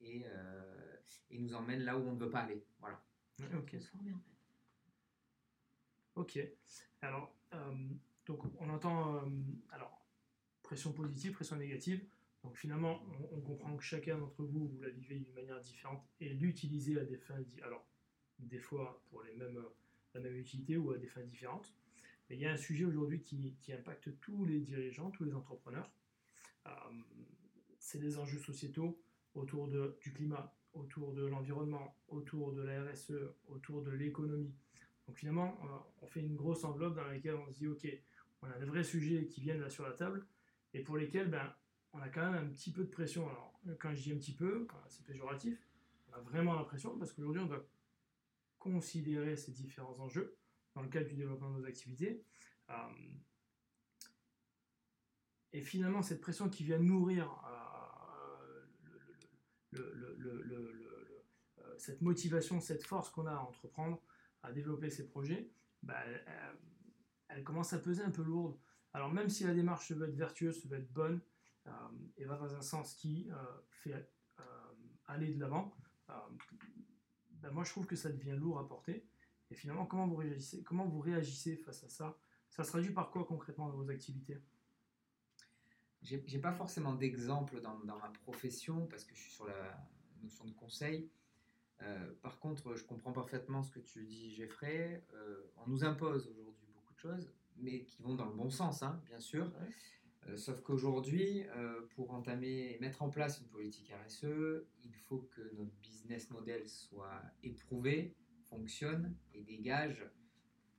et, 0.00 0.24
euh, 0.26 0.96
et, 1.30 1.38
nous 1.38 1.54
emmène 1.54 1.82
là 1.82 1.96
où 1.96 2.02
on 2.02 2.12
ne 2.12 2.18
veut 2.18 2.30
pas 2.30 2.40
aller. 2.40 2.64
Voilà. 2.80 3.02
Ok. 3.54 3.76
Ok. 6.16 6.38
Alors, 7.00 7.34
donc 8.26 8.42
on 8.60 8.68
entend 8.68 9.16
euh, 9.16 9.28
alors 9.70 10.06
pression 10.62 10.92
positive, 10.92 11.32
pression 11.32 11.56
négative. 11.56 12.04
Donc 12.42 12.56
finalement, 12.56 13.00
on, 13.32 13.40
comprend 13.40 13.76
que 13.76 13.82
chacun 13.82 14.18
d'entre 14.18 14.44
vous, 14.44 14.68
vous 14.68 14.80
la 14.80 14.90
vivez 14.90 15.16
d'une 15.16 15.34
manière 15.34 15.60
différente 15.60 16.06
et 16.20 16.28
l'utilisez 16.28 16.98
à 16.98 17.04
des 17.04 17.16
fins 17.16 17.42
alors 17.64 17.84
des 18.38 18.58
fois 18.58 19.02
pour 19.08 19.22
les 19.24 19.34
mêmes 19.34 19.64
la 20.14 20.20
même 20.20 20.36
utilité 20.36 20.76
ou 20.76 20.92
à 20.92 20.98
des 20.98 21.06
fins 21.06 21.22
différentes. 21.22 21.74
Mais 22.28 22.36
il 22.36 22.42
y 22.42 22.46
a 22.46 22.52
un 22.52 22.56
sujet 22.56 22.84
aujourd'hui 22.84 23.20
qui, 23.20 23.72
impacte 23.72 24.18
tous 24.20 24.44
les 24.44 24.60
dirigeants, 24.60 25.10
tous 25.10 25.24
les 25.24 25.34
entrepreneurs. 25.34 25.90
Euh, 26.66 26.70
c'est 27.78 28.00
les 28.00 28.18
enjeux 28.18 28.38
sociétaux 28.38 29.00
autour 29.34 29.68
du 29.68 30.12
climat, 30.12 30.52
autour 30.72 31.12
de 31.12 31.24
l'environnement, 31.26 31.94
autour 32.08 32.52
de 32.52 32.62
la 32.62 32.84
RSE, 32.84 33.12
autour 33.48 33.82
de 33.82 33.90
l'économie. 33.90 34.54
Donc 35.06 35.18
finalement, 35.18 35.56
euh, 35.62 35.78
on 36.02 36.06
fait 36.06 36.20
une 36.20 36.34
grosse 36.34 36.64
enveloppe 36.64 36.96
dans 36.96 37.04
laquelle 37.04 37.36
on 37.36 37.48
se 37.52 37.58
dit, 37.58 37.68
OK, 37.68 37.86
on 38.46 38.50
a 38.52 38.58
des 38.58 38.66
vrais 38.66 38.84
sujets 38.84 39.26
qui 39.26 39.40
viennent 39.40 39.60
là 39.60 39.70
sur 39.70 39.84
la 39.84 39.92
table 39.92 40.26
et 40.74 40.80
pour 40.80 40.96
lesquels 40.96 41.30
ben, 41.30 41.52
on 41.92 42.00
a 42.00 42.08
quand 42.08 42.30
même 42.30 42.44
un 42.44 42.48
petit 42.48 42.70
peu 42.72 42.84
de 42.84 42.90
pression. 42.90 43.28
Alors, 43.28 43.60
quand 43.78 43.94
je 43.94 44.02
dis 44.02 44.12
un 44.12 44.16
petit 44.16 44.34
peu, 44.34 44.66
c'est 44.88 45.04
péjoratif, 45.04 45.58
on 46.08 46.14
a 46.14 46.20
vraiment 46.20 46.54
l'impression 46.54 46.96
parce 46.98 47.12
qu'aujourd'hui, 47.12 47.42
on 47.42 47.46
doit 47.46 47.66
considérer 48.58 49.36
ces 49.36 49.52
différents 49.52 49.98
enjeux 50.00 50.36
dans 50.74 50.82
le 50.82 50.88
cadre 50.88 51.08
du 51.08 51.14
développement 51.14 51.50
de 51.50 51.60
nos 51.60 51.66
activités. 51.66 52.22
Euh, 52.70 52.74
et 55.52 55.62
finalement, 55.62 56.02
cette 56.02 56.20
pression 56.20 56.48
qui 56.48 56.64
vient 56.64 56.78
nourrir 56.78 57.30
cette 61.78 62.00
motivation, 62.00 62.60
cette 62.60 62.82
force 62.82 63.10
qu'on 63.10 63.26
a 63.26 63.32
à 63.32 63.38
entreprendre, 63.38 64.02
à 64.42 64.52
développer 64.52 64.90
ces 64.90 65.06
projets, 65.06 65.50
ben, 65.82 65.94
elle 67.28 67.44
commence 67.44 67.72
à 67.72 67.78
peser 67.78 68.02
un 68.02 68.10
peu 68.10 68.22
lourde. 68.22 68.56
Alors 68.92 69.12
même 69.12 69.28
si 69.28 69.44
la 69.44 69.54
démarche 69.54 69.92
veut 69.92 70.08
être 70.08 70.16
vertueuse, 70.16 70.62
se 70.62 70.68
veut 70.68 70.78
être 70.78 70.92
bonne, 70.92 71.20
euh, 71.66 71.70
et 72.16 72.24
va 72.24 72.36
dans 72.36 72.54
un 72.54 72.62
sens 72.62 72.94
qui 72.94 73.28
euh, 73.30 73.34
fait 73.70 74.10
euh, 74.40 74.42
aller 75.06 75.32
de 75.32 75.40
l'avant, 75.40 75.74
ben 77.30 77.50
moi 77.50 77.64
je 77.64 77.70
trouve 77.70 77.86
que 77.86 77.96
ça 77.96 78.10
devient 78.10 78.36
lourd 78.36 78.58
à 78.58 78.66
porter. 78.66 79.06
Et 79.50 79.54
finalement, 79.54 79.86
comment 79.86 80.06
vous 80.06 80.16
réagissez, 80.16 80.62
comment 80.62 80.86
vous 80.86 81.00
réagissez 81.00 81.56
face 81.56 81.84
à 81.84 81.88
ça? 81.88 82.18
Ça 82.50 82.64
se 82.64 82.70
traduit 82.70 82.92
par 82.92 83.10
quoi 83.10 83.24
concrètement 83.24 83.68
dans 83.68 83.76
vos 83.76 83.90
activités? 83.90 84.40
J'ai 86.02 86.38
pas 86.38 86.52
forcément 86.52 86.94
d'exemple 86.94 87.60
dans, 87.60 87.78
dans, 87.80 87.98
ma 87.98 88.10
profession 88.22 88.86
parce 88.86 89.04
que 89.04 89.14
je 89.14 89.20
suis 89.20 89.32
sur 89.32 89.46
la 89.46 89.88
notion 90.22 90.44
de 90.44 90.52
conseil. 90.52 91.10
par 92.22 92.38
contre, 92.38 92.76
je 92.76 92.84
comprends 92.84 93.12
parfaitement 93.12 93.62
ce 93.62 93.72
que 93.72 93.80
tu 93.80 94.04
dis, 94.04 94.32
Geoffrey. 94.32 95.04
on 95.56 95.66
nous 95.66 95.84
impose 95.84 96.28
aujourd'hui 96.28 96.65
choses, 97.06 97.32
mais 97.58 97.84
qui 97.84 98.02
vont 98.02 98.14
dans 98.14 98.26
le 98.26 98.34
bon 98.34 98.50
sens, 98.50 98.82
hein, 98.82 99.00
bien 99.06 99.20
sûr. 99.20 99.50
Euh, 100.28 100.36
sauf 100.36 100.60
qu'aujourd'hui, 100.62 101.44
euh, 101.56 101.82
pour 101.94 102.12
entamer 102.12 102.74
et 102.74 102.78
mettre 102.80 103.02
en 103.02 103.10
place 103.10 103.40
une 103.40 103.46
politique 103.48 103.92
RSE, 104.06 104.64
il 104.84 104.94
faut 104.94 105.28
que 105.34 105.54
notre 105.56 105.72
business 105.82 106.30
model 106.30 106.68
soit 106.68 107.22
éprouvé, 107.42 108.14
fonctionne 108.48 109.14
et 109.34 109.42
dégage 109.42 110.04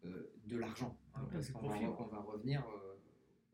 euh, 0.05 0.33
de 0.45 0.57
l'argent. 0.57 0.97
Hein, 1.15 1.27
parce 1.31 1.49
qu'on 1.49 1.67
va, 1.67 1.75
on 1.75 2.07
va 2.07 2.19
revenir, 2.19 2.65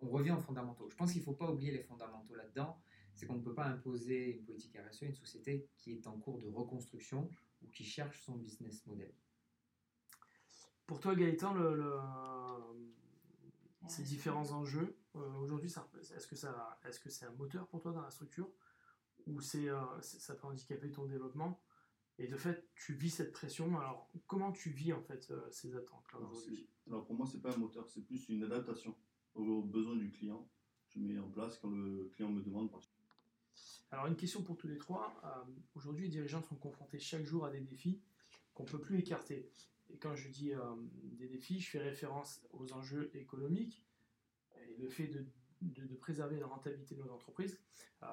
on 0.02 0.10
revient 0.10 0.32
aux 0.32 0.42
fondamentaux. 0.42 0.90
Je 0.90 0.96
pense 0.96 1.12
qu'il 1.12 1.22
ne 1.22 1.26
faut 1.26 1.34
pas 1.34 1.50
oublier 1.52 1.72
les 1.72 1.84
fondamentaux 1.84 2.36
là-dedans. 2.36 2.78
C'est 3.16 3.28
qu'on 3.28 3.36
ne 3.36 3.44
peut 3.44 3.54
pas 3.54 3.68
imposer 3.68 4.38
une 4.38 4.44
politique 4.44 4.76
RSE 4.76 5.04
à 5.04 5.06
une 5.06 5.16
société 5.16 5.68
qui 5.78 5.94
est 5.94 6.08
en 6.08 6.18
cours 6.18 6.40
de 6.40 6.48
reconstruction 6.48 7.30
ou 7.62 7.68
qui 7.68 7.84
cherche 7.84 8.20
son 8.22 8.36
business 8.36 8.84
model. 8.88 9.14
Pour 10.86 11.00
toi, 11.00 11.16
Gaëtan, 11.16 11.54
le, 11.54 11.96
ces 13.88 14.04
différents 14.04 14.52
enjeux. 14.52 14.98
Euh, 15.16 15.20
Aujourd'hui, 15.36 15.70
ça- 15.70 15.88
est-ce 16.16 16.28
que 16.28 16.36
ça, 16.36 16.80
que 17.04 17.10
c'est 17.10 17.26
un 17.26 17.32
moteur 17.34 17.68
pour 17.68 17.82
toi 17.82 17.92
dans 17.92 18.02
la 18.02 18.12
structure 18.12 18.50
ou 19.28 19.40
c'est, 19.42 19.70
euh, 19.70 20.02
ça 20.02 20.36
peut 20.36 20.48
handicaper 20.48 20.92
ton 20.92 21.06
développement? 21.06 21.62
Et 22.20 22.28
de 22.28 22.38
fait, 22.38 22.68
tu 22.76 22.94
vis 22.94 23.10
cette 23.10 23.32
pression. 23.32 23.78
Alors, 23.80 24.10
comment 24.28 24.52
tu 24.52 24.70
vis 24.70 24.94
en 24.94 25.02
fait 25.02 25.32
euh, 25.32 25.50
ces 25.52 25.76
attentes 25.76 26.06
là, 26.12 26.18
Alors, 26.20 26.32
aujourd'hui? 26.32 26.68
c'est- 26.86 26.90
alors, 26.90 27.06
pour 27.06 27.16
moi, 27.16 27.26
c'est 27.32 27.42
pas 27.42 27.54
un 27.54 27.58
moteur, 27.58 27.88
c'est 27.88 28.02
plus 28.02 28.28
une 28.30 28.44
adaptation 28.44 28.96
aux 29.36 29.62
besoins 29.64 29.96
du 29.96 30.12
client. 30.12 30.48
Je 30.90 31.00
mets 31.00 31.18
en 31.18 31.30
place 31.30 31.58
quand 31.58 31.70
le 31.72 32.10
client 32.14 32.30
me 32.30 32.42
demande. 32.42 32.70
Alors, 33.92 34.08
une 34.08 34.16
question 34.16 34.44
pour 34.44 34.58
tous 34.58 34.68
les 34.68 34.78
trois. 34.78 35.16
Euh, 35.24 35.52
Aujourd'hui, 35.76 36.06
les 36.06 36.12
dirigeants 36.12 36.42
sont 36.44 36.56
confrontés 36.56 37.00
chaque 37.00 37.26
jour 37.26 37.46
à 37.46 37.52
des 37.52 37.62
défis 37.62 38.00
qu'on 38.54 38.64
ne 38.64 38.70
peut 38.70 38.80
plus 38.82 39.00
écarter. 39.00 39.50
Et 39.90 39.98
quand 39.98 40.16
je 40.16 40.30
dis 40.30 40.54
euh, 40.54 40.60
des 40.94 41.28
défis, 41.28 41.60
je 41.60 41.70
fais 41.70 41.80
référence 41.80 42.46
aux 42.52 42.74
enjeux 42.74 43.12
économiques 43.16 43.86
et 44.68 44.78
le 44.78 44.90
fait 44.90 45.08
de, 45.08 45.26
préserver 46.00 46.40
la 46.40 46.48
rentabilité 46.48 46.96
de 46.96 47.02
nos 47.02 47.12
entreprises, 47.12 47.60
euh, 48.02 48.08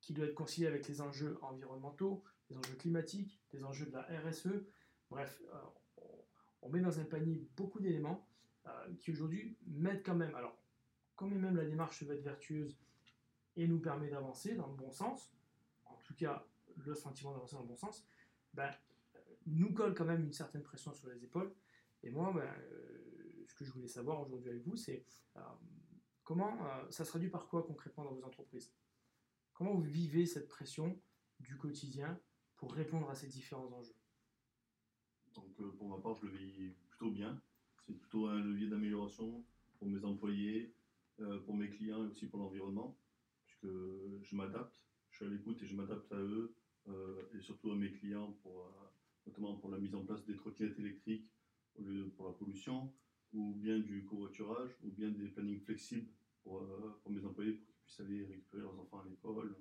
qui 0.00 0.12
doit 0.12 0.26
être 0.26 0.34
concilié 0.34 0.66
avec 0.66 0.88
les 0.88 1.00
enjeux 1.00 1.38
environnementaux, 1.42 2.24
les 2.48 2.56
enjeux 2.56 2.74
climatiques, 2.74 3.40
les 3.52 3.62
enjeux 3.62 3.86
de 3.86 3.92
la 3.92 4.02
RSE. 4.20 4.48
Bref, 5.10 5.40
euh, 5.52 6.02
on, 6.62 6.68
met 6.70 6.80
dans 6.80 6.98
un 6.98 7.04
panier 7.04 7.46
beaucoup 7.56 7.80
d'éléments 7.80 8.26
qui 8.98 9.10
aujourd'hui 9.10 9.56
m'aident 9.66 10.02
quand 10.04 10.14
même. 10.14 10.34
Alors, 10.34 10.56
quand 11.16 11.26
même 11.26 11.56
la 11.56 11.64
démarche 11.64 12.02
va 12.04 12.14
être 12.14 12.22
vertueuse 12.22 12.78
et 13.56 13.66
nous 13.66 13.80
permet 13.80 14.08
d'avancer 14.08 14.54
dans 14.54 14.68
le 14.68 14.74
bon 14.74 14.90
sens, 14.90 15.32
en 15.86 15.96
tout 16.04 16.14
cas 16.14 16.46
le 16.76 16.94
sentiment 16.94 17.32
d'avancer 17.32 17.56
dans 17.56 17.62
le 17.62 17.68
bon 17.68 17.76
sens, 17.76 18.06
ben, 18.54 18.70
nous 19.46 19.72
colle 19.72 19.94
quand 19.94 20.04
même 20.04 20.24
une 20.24 20.32
certaine 20.32 20.62
pression 20.62 20.92
sur 20.92 21.08
les 21.08 21.24
épaules. 21.24 21.54
Et 22.02 22.10
moi, 22.10 22.32
ben, 22.32 22.42
euh, 22.42 23.44
ce 23.46 23.54
que 23.54 23.64
je 23.64 23.72
voulais 23.72 23.88
savoir 23.88 24.20
aujourd'hui 24.20 24.50
avec 24.50 24.62
vous, 24.62 24.76
c'est 24.76 25.04
euh, 25.36 25.40
comment 26.24 26.66
euh, 26.66 26.90
ça 26.90 27.04
se 27.04 27.10
traduit 27.10 27.30
par 27.30 27.48
quoi 27.48 27.62
concrètement 27.62 28.04
dans 28.04 28.14
vos 28.14 28.24
entreprises? 28.24 28.72
Comment 29.52 29.74
vous 29.74 29.82
vivez 29.82 30.26
cette 30.26 30.48
pression 30.48 31.00
du 31.38 31.56
quotidien 31.56 32.18
pour 32.56 32.72
répondre 32.72 33.10
à 33.10 33.14
ces 33.14 33.26
différents 33.26 33.70
enjeux? 33.72 33.96
Donc, 35.34 35.54
pour 35.76 35.88
ma 35.88 35.98
part, 35.98 36.16
je 36.16 36.26
le 36.26 36.32
vis 36.32 36.70
plutôt 36.88 37.10
bien. 37.10 37.40
C'est 37.86 37.98
plutôt 37.98 38.26
un 38.26 38.40
levier 38.40 38.68
d'amélioration 38.68 39.44
pour 39.78 39.88
mes 39.88 40.04
employés, 40.04 40.74
pour 41.44 41.54
mes 41.54 41.68
clients 41.68 42.02
et 42.04 42.08
aussi 42.08 42.26
pour 42.26 42.40
l'environnement, 42.40 42.96
puisque 43.44 43.66
je 43.66 44.34
m'adapte, 44.34 44.74
je 45.10 45.16
suis 45.16 45.26
à 45.26 45.28
l'écoute 45.28 45.62
et 45.62 45.66
je 45.66 45.76
m'adapte 45.76 46.10
à 46.12 46.18
eux 46.18 46.54
et 47.34 47.40
surtout 47.40 47.70
à 47.70 47.76
mes 47.76 47.92
clients, 47.92 48.32
pour, 48.42 48.72
notamment 49.26 49.54
pour 49.56 49.70
la 49.70 49.78
mise 49.78 49.94
en 49.94 50.04
place 50.04 50.24
des 50.24 50.36
trottinettes 50.36 50.78
électriques 50.78 51.28
au 51.76 51.82
lieu 51.82 52.04
de- 52.04 52.08
pour 52.10 52.26
la 52.26 52.32
pollution, 52.32 52.92
ou 53.32 53.54
bien 53.54 53.78
du 53.78 54.04
covoiturage, 54.04 54.70
ou 54.82 54.90
bien 54.90 55.10
des 55.10 55.28
plannings 55.28 55.60
flexibles 55.60 56.08
pour, 56.42 56.58
euh, 56.62 56.98
pour 57.02 57.12
mes 57.12 57.24
employés 57.24 57.52
pour 57.52 57.66
qu'ils 57.66 57.82
puissent 57.84 58.00
aller 58.00 58.24
récupérer 58.26 58.62
leurs 58.62 58.78
enfants 58.78 59.00
à 59.00 59.04
l'école. 59.04 59.54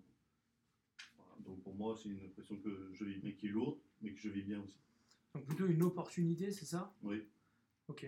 Voilà. 1.16 1.36
Donc 1.46 1.62
pour 1.64 1.76
moi, 1.76 1.96
c'est 1.96 2.10
une 2.10 2.32
pression 2.32 2.58
que 2.58 2.90
je 2.94 3.06
vis 3.06 3.18
bien, 3.18 3.32
qui 3.34 3.48
est 3.48 3.52
lourde, 3.52 3.80
mais 4.02 4.12
que 4.14 4.20
je 4.20 4.30
vis 4.30 4.42
bien 4.42 4.62
aussi. 4.62 4.80
Donc 5.36 5.46
plutôt 5.46 5.68
une 5.68 5.84
opportunité, 5.84 6.52
c'est 6.52 6.66
ça? 6.66 6.94
Oui. 7.04 7.24
Ok, 7.88 8.06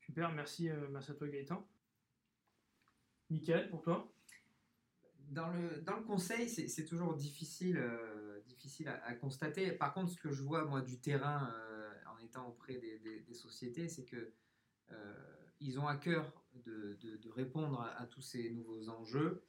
super, 0.00 0.32
merci, 0.32 0.68
euh, 0.68 0.88
merci 0.90 1.10
à 1.10 1.14
toi 1.14 1.28
Gaëtan. 1.28 1.66
Mickaël, 3.30 3.68
pour 3.70 3.82
toi? 3.82 4.12
Dans 5.30 5.48
le, 5.50 5.80
dans 5.82 5.96
le 5.96 6.04
conseil, 6.04 6.48
c'est 6.48 6.68
c'est 6.68 6.84
toujours 6.84 7.14
difficile, 7.14 7.78
euh, 7.78 8.25
difficile 8.46 8.88
à, 8.88 9.14
constater. 9.14 9.72
Par 9.72 9.92
contre, 9.92 10.10
ce 10.10 10.18
que 10.18 10.30
je 10.30 10.42
vois 10.42 10.64
moi 10.64 10.80
du 10.80 10.98
terrain 10.98 11.52
euh, 11.52 11.92
en 12.14 12.18
étant 12.24 12.48
auprès 12.48 12.74
des, 12.74 13.34
sociétés, 13.34 13.88
c'est 13.88 14.04
que 14.04 14.32
euh, 14.92 15.14
ils 15.60 15.78
ont 15.78 15.86
à 15.86 15.96
cœur 15.96 16.32
de, 16.64 16.96
répondre 17.34 17.80
à, 17.80 18.00
à 18.00 18.06
tous 18.06 18.22
ces 18.22 18.50
nouveaux 18.50 18.88
enjeux. 18.88 19.42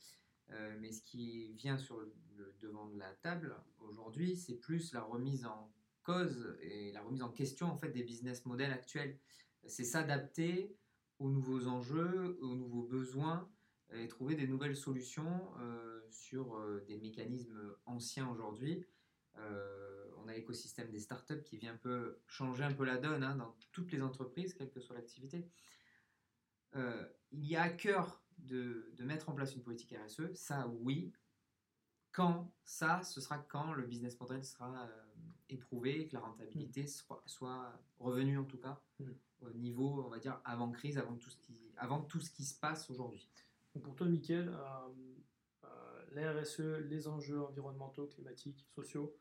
Euh, 0.51 0.77
mais 0.79 0.91
ce 0.91 1.01
qui 1.01 1.51
vient 1.53 1.77
sur 1.77 1.99
le, 1.99 2.13
le 2.37 2.55
devant 2.61 2.87
de 2.87 2.97
la 2.97 3.11
table 3.15 3.55
aujourd'hui, 3.79 4.37
c'est 4.37 4.55
plus 4.55 4.93
la 4.93 5.01
remise 5.01 5.45
en 5.45 5.71
cause 6.03 6.55
et 6.61 6.91
la 6.93 7.01
remise 7.01 7.21
en 7.21 7.29
question 7.29 7.67
en 7.67 7.77
fait 7.77 7.89
des 7.89 8.03
business 8.03 8.45
models 8.45 8.71
actuels. 8.71 9.19
C'est 9.65 9.83
s'adapter 9.83 10.77
aux 11.19 11.29
nouveaux 11.29 11.67
enjeux, 11.67 12.37
aux 12.41 12.55
nouveaux 12.55 12.83
besoins 12.83 13.49
et 13.93 14.07
trouver 14.07 14.35
des 14.35 14.47
nouvelles 14.47 14.75
solutions 14.75 15.51
euh, 15.59 16.01
sur 16.09 16.55
euh, 16.55 16.83
des 16.87 16.97
mécanismes 16.97 17.75
anciens 17.85 18.29
aujourd'hui. 18.29 18.85
Euh, 19.37 20.05
on 20.17 20.27
a 20.27 20.33
l'écosystème 20.33 20.89
des 20.89 20.99
startups 20.99 21.43
qui 21.43 21.57
vient 21.57 21.73
un 21.73 21.77
peu 21.77 22.19
changer 22.27 22.63
un 22.63 22.73
peu 22.73 22.83
la 22.83 22.97
donne 22.97 23.23
hein, 23.23 23.35
dans 23.35 23.55
toutes 23.71 23.91
les 23.91 24.01
entreprises, 24.01 24.53
quelle 24.53 24.71
que 24.71 24.79
soit 24.79 24.95
l'activité. 24.95 25.47
Il 27.31 27.45
y 27.45 27.55
a 27.55 27.63
à 27.63 27.69
cœur 27.69 28.23
de, 28.37 28.91
de 28.95 29.03
mettre 29.03 29.29
en 29.29 29.33
place 29.33 29.55
une 29.55 29.63
politique 29.63 29.95
RSE, 29.95 30.31
ça 30.35 30.67
oui. 30.67 31.11
Quand 32.11 32.53
ça, 32.63 33.01
ce 33.03 33.19
sera 33.19 33.39
quand 33.39 33.73
le 33.73 33.83
business 33.83 34.19
model 34.19 34.43
sera 34.43 34.85
euh, 34.85 35.03
éprouvé, 35.49 36.07
que 36.07 36.13
la 36.13 36.19
rentabilité 36.19 36.85
soit, 36.85 37.23
soit 37.25 37.81
revenue 37.99 38.37
en 38.37 38.43
tout 38.43 38.57
cas 38.57 38.79
Mm. 38.99 39.11
au 39.41 39.49
niveau, 39.51 40.03
on 40.05 40.09
va 40.09 40.19
dire, 40.19 40.39
avant 40.43 40.71
crise, 40.71 40.97
avant 40.97 41.15
tout 41.15 41.29
ce 41.29 41.37
qui, 41.37 41.71
avant 41.77 42.01
tout 42.01 42.19
ce 42.19 42.31
qui 42.31 42.43
se 42.43 42.59
passe 42.59 42.89
aujourd'hui. 42.89 43.29
Donc 43.77 43.83
pour 43.83 43.95
toi, 43.95 44.07
Mickaël, 44.07 44.49
euh, 44.49 44.89
euh, 45.65 46.05
la 46.13 46.33
RSE, 46.41 46.79
les 46.89 47.07
enjeux 47.07 47.39
environnementaux, 47.43 48.07
climatiques, 48.07 48.65
sociaux, 48.73 49.15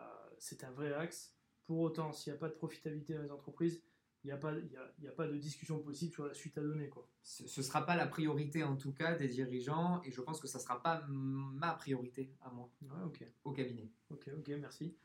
euh, 0.00 0.04
c'est 0.36 0.64
un 0.64 0.72
vrai 0.72 0.92
axe. 0.92 1.36
Pour 1.64 1.78
autant, 1.78 2.12
s'il 2.12 2.32
n'y 2.32 2.36
a 2.36 2.40
pas 2.40 2.48
de 2.48 2.54
profitabilité 2.54 3.14
dans 3.14 3.22
les 3.22 3.30
entreprises, 3.30 3.84
il 4.24 4.26
n'y 4.26 4.32
a, 4.32 4.36
pas- 4.36 4.58
il 4.58 4.66
y 4.72 4.76
a, 4.76 4.92
il 4.98 5.04
y 5.04 5.08
a 5.08 5.12
pas 5.12 5.28
de 5.28 5.36
discussion 5.36 5.78
possible 5.78 6.12
sur 6.12 6.26
la 6.26 6.34
suite 6.34 6.58
à 6.58 6.60
donner. 6.60 6.88
Quoi. 6.88 7.08
ce 7.22 7.44
ne 7.44 7.64
sera 7.64 7.86
pas 7.86 7.94
la 7.94 8.08
priorité 8.08 8.64
en 8.64 8.76
tout 8.76 8.92
cas 8.92 9.14
des 9.14 9.28
dirigeants 9.28 10.02
et 10.02 10.10
je 10.10 10.20
pense 10.20 10.40
que 10.40 10.48
ça 10.48 10.58
ne 10.58 10.62
sera 10.64 10.82
pas 10.82 11.06
ma 11.08 11.72
priorité 11.74 12.34
à 12.40 12.50
moi 12.50 12.68
Ouais, 12.82 13.02
ok, 13.06 13.24
au 13.44 13.52
cabinet. 13.52 13.92
ok, 14.10 14.28
ok, 14.38 14.48
merci. 14.58 14.96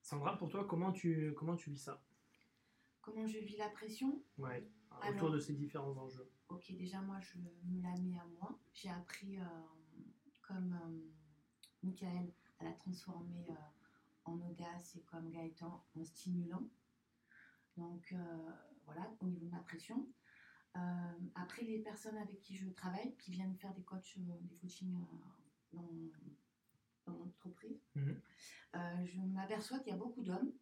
Sandra, 0.00 0.38
pour 0.38 0.48
toi, 0.48 0.64
comment 0.64 0.92
tu, 0.92 1.34
comment 1.36 1.56
tu 1.56 1.70
vis 1.70 1.78
ça? 1.78 2.00
Comment 3.00 3.26
je 3.26 3.38
vis 3.38 3.56
la 3.56 3.68
pression? 3.68 4.22
Ouais, 4.38 4.64
Alors- 5.00 5.14
autour 5.16 5.30
de 5.32 5.38
ces 5.38 5.54
différents 5.54 5.96
enjeux 5.96 6.28
Ok, 6.48 6.72
déjà 6.76 7.00
moi 7.00 7.18
je 7.20 7.38
me 7.38 7.82
la 7.82 7.96
mets 7.98 8.18
à 8.18 8.26
moi. 8.38 8.58
J'ai 8.74 8.90
appris, 8.90 9.38
euh, 9.38 9.44
comme 10.42 10.74
euh, 10.74 11.10
Michael, 11.82 12.32
à 12.58 12.64
la 12.64 12.72
transformer 12.72 13.46
euh, 13.50 13.54
en 14.24 14.38
audace 14.40 14.96
et 14.96 15.02
comme 15.02 15.30
Gaëtan 15.30 15.84
en 15.96 16.04
stimulant. 16.04 16.68
Donc 17.76 18.12
euh, 18.12 18.50
voilà, 18.84 19.10
au 19.20 19.26
niveau 19.26 19.46
de 19.46 19.50
ma 19.50 19.60
pression. 19.60 20.06
Après, 21.34 21.62
les 21.64 21.78
personnes 21.80 22.16
avec 22.16 22.40
qui 22.40 22.56
je 22.56 22.68
travaille, 22.70 23.14
qui 23.18 23.30
viennent 23.30 23.56
faire 23.56 23.74
des 23.74 23.82
coachs, 23.82 24.18
des 24.18 24.54
coachings 24.56 24.90
dans, 25.72 25.82
dans 27.06 27.12
mon 27.14 27.24
entreprise, 27.24 27.78
Mhm. 27.94 28.20
euh, 28.76 29.04
je 29.04 29.20
m'aperçois 29.20 29.78
qu'il 29.80 29.88
y 29.92 29.94
a 29.94 29.98
beaucoup 29.98 30.22
d'hommes 30.22 30.52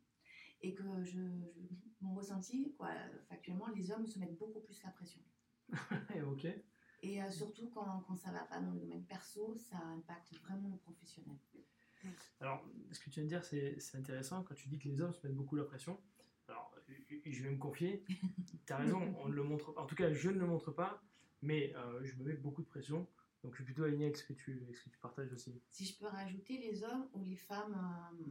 et 0.62 0.74
que 0.74 0.84
je, 1.04 1.12
je- 1.12 1.74
mon 2.00 2.14
ressenti, 2.14 2.74
quoi, 2.76 2.90
factuellement, 3.28 3.68
les 3.68 3.90
hommes 3.90 4.06
se 4.06 4.18
mettent 4.18 4.38
beaucoup 4.38 4.60
plus 4.60 4.82
la 4.82 4.90
pression. 4.90 5.20
ok. 6.26 6.46
Et 7.02 7.22
euh, 7.22 7.30
surtout 7.30 7.68
quand, 7.70 8.00
quand 8.06 8.16
ça 8.16 8.30
va 8.30 8.40
pas 8.44 8.60
dans 8.60 8.72
le 8.72 8.80
domaine 8.80 9.04
perso, 9.04 9.56
ça 9.56 9.78
impacte 9.78 10.34
vraiment 10.42 10.68
le 10.68 10.76
professionnel. 10.78 11.36
Alors, 12.40 12.64
ce 12.92 12.98
que 13.00 13.04
tu 13.10 13.20
viens 13.20 13.24
de 13.24 13.28
dire, 13.28 13.44
c'est 13.44 13.96
intéressant 13.96 14.42
quand 14.42 14.54
tu 14.54 14.68
dis 14.68 14.78
que 14.78 14.88
les 14.88 15.00
hommes 15.00 15.12
se 15.12 15.26
mettent 15.26 15.36
beaucoup 15.36 15.56
la 15.56 15.64
pression. 15.64 16.00
Alors, 16.48 16.74
je 17.26 17.42
vais 17.42 17.50
me 17.50 17.58
confier, 17.58 18.04
tu 18.66 18.72
as 18.72 18.76
raison, 18.78 19.14
on 19.18 19.28
ne 19.28 19.34
le 19.34 19.42
montre 19.42 19.72
En 19.76 19.86
tout 19.86 19.94
cas, 19.94 20.12
je 20.12 20.30
ne 20.30 20.38
le 20.38 20.46
montre 20.46 20.72
pas, 20.72 21.02
mais 21.42 21.74
euh, 21.76 22.00
je 22.04 22.16
me 22.16 22.24
mets 22.24 22.34
beaucoup 22.34 22.62
de 22.62 22.66
pression. 22.68 23.06
Donc, 23.42 23.52
je 23.52 23.56
suis 23.58 23.64
plutôt 23.64 23.84
aligné 23.84 24.06
avec 24.06 24.16
ce 24.16 24.24
que 24.24 24.32
tu, 24.32 24.62
avec 24.62 24.76
ce 24.76 24.84
que 24.84 24.90
tu 24.90 24.98
partages 24.98 25.32
aussi. 25.32 25.60
Si 25.70 25.84
je 25.86 25.98
peux 25.98 26.06
rajouter 26.06 26.58
les 26.58 26.82
hommes 26.82 27.08
ou 27.14 27.22
les 27.22 27.36
femmes, 27.36 27.74
euh, 27.74 28.26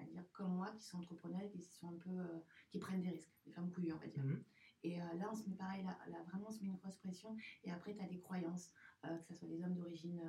à 0.00 0.04
dire 0.04 0.24
comme 0.32 0.54
moi, 0.54 0.70
qui 0.76 0.84
sont 0.84 0.98
entrepreneurs 0.98 1.42
et 1.42 1.50
qui 1.50 1.62
sont 1.62 1.88
un 1.88 1.98
peu, 1.98 2.10
euh, 2.10 2.38
qui 2.70 2.78
prennent 2.78 3.02
des 3.02 3.10
risques, 3.10 3.32
les 3.46 3.52
femmes 3.52 3.70
couillues, 3.70 3.92
on 3.92 3.98
va 3.98 4.06
dire. 4.06 4.22
Mhm. 4.24 4.42
Et 4.82 5.00
euh, 5.00 5.04
là, 5.14 5.28
on 5.30 5.34
se 5.36 5.48
met 5.48 5.54
pareil, 5.56 5.82
là, 5.84 5.98
là, 6.08 6.22
vraiment, 6.28 6.46
on 6.48 6.52
se 6.52 6.62
met 6.62 6.68
une 6.68 6.76
grosse 6.76 6.96
pression. 6.96 7.36
Et 7.64 7.70
après, 7.70 7.94
tu 7.94 8.00
as 8.02 8.06
des 8.08 8.18
croyances, 8.20 8.72
euh, 9.04 9.16
que 9.18 9.24
ce 9.26 9.34
soit 9.34 9.48
des 9.48 9.62
hommes 9.62 9.74
d'origine 9.74 10.22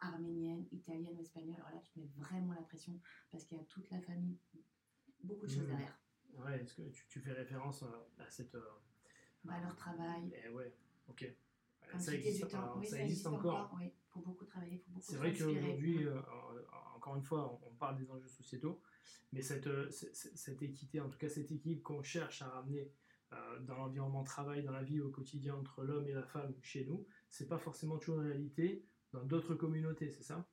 arménienne, 0.00 0.66
italienne 0.72 1.14
ou 1.16 1.20
espagnole. 1.20 1.56
Alors 1.56 1.70
là, 1.70 1.78
tu 1.80 1.92
te 1.92 1.98
mets 2.00 2.10
vraiment 2.16 2.52
la 2.52 2.62
pression 2.62 3.00
parce 3.30 3.44
qu'il 3.44 3.56
y 3.58 3.60
a 3.60 3.64
toute 3.64 3.88
la 3.90 4.00
famille, 4.00 4.36
beaucoup 5.22 5.46
de 5.46 5.50
choses 5.50 5.62
Mhm. 5.62 5.68
derrière. 5.68 5.98
Ouais, 6.34 6.60
est-ce 6.62 6.74
que 6.74 6.82
tu, 6.90 7.06
tu 7.08 7.20
fais 7.20 7.32
référence 7.32 7.82
à 8.18 8.28
cette. 8.28 8.54
euh, 8.54 8.60
À 9.48 9.60
leur 9.60 9.74
travail, 9.76 10.34
eh 10.44 10.48
ouais, 10.50 10.74
ok. 11.08 11.24
Ça 11.98 12.10
du 12.10 12.16
existe, 12.18 12.50
temps. 12.50 12.76
Oui, 12.78 12.86
ça 12.88 13.00
existe 13.00 13.26
encore. 13.28 13.72
Oui, 13.76 13.84
il 13.86 13.92
faut 14.10 14.20
beaucoup 14.20 14.44
travailler, 14.44 14.74
il 14.74 14.80
faut 14.80 14.90
beaucoup 14.90 15.06
C'est 15.06 15.16
vrai 15.16 15.32
qu'aujourd'hui, 15.32 16.04
euh, 16.04 16.20
encore 16.96 17.14
une 17.16 17.22
fois, 17.22 17.58
on 17.64 17.74
parle 17.76 17.96
des 17.96 18.10
enjeux 18.10 18.28
sociétaux, 18.28 18.82
mais 19.32 19.42
cette, 19.42 19.66
euh, 19.66 19.90
cette 19.90 20.62
équité, 20.62 21.00
en 21.00 21.08
tout 21.08 21.18
cas 21.18 21.28
cette 21.28 21.50
équipe 21.50 21.82
qu'on 21.82 22.02
cherche 22.02 22.42
à 22.42 22.48
ramener 22.48 22.92
euh, 23.32 23.60
dans 23.60 23.76
l'environnement 23.76 24.22
de 24.22 24.26
travail, 24.26 24.62
dans 24.62 24.72
la 24.72 24.82
vie 24.82 25.00
au 25.00 25.10
quotidien 25.10 25.54
entre 25.54 25.82
l'homme 25.84 26.06
et 26.06 26.12
la 26.12 26.24
femme 26.24 26.54
chez 26.62 26.84
nous, 26.84 27.06
c'est 27.28 27.48
pas 27.48 27.58
forcément 27.58 27.98
toujours 27.98 28.20
une 28.20 28.28
réalité 28.28 28.84
dans 29.12 29.24
d'autres 29.24 29.54
communautés, 29.54 30.10
c'est 30.10 30.22
ça? 30.22 30.48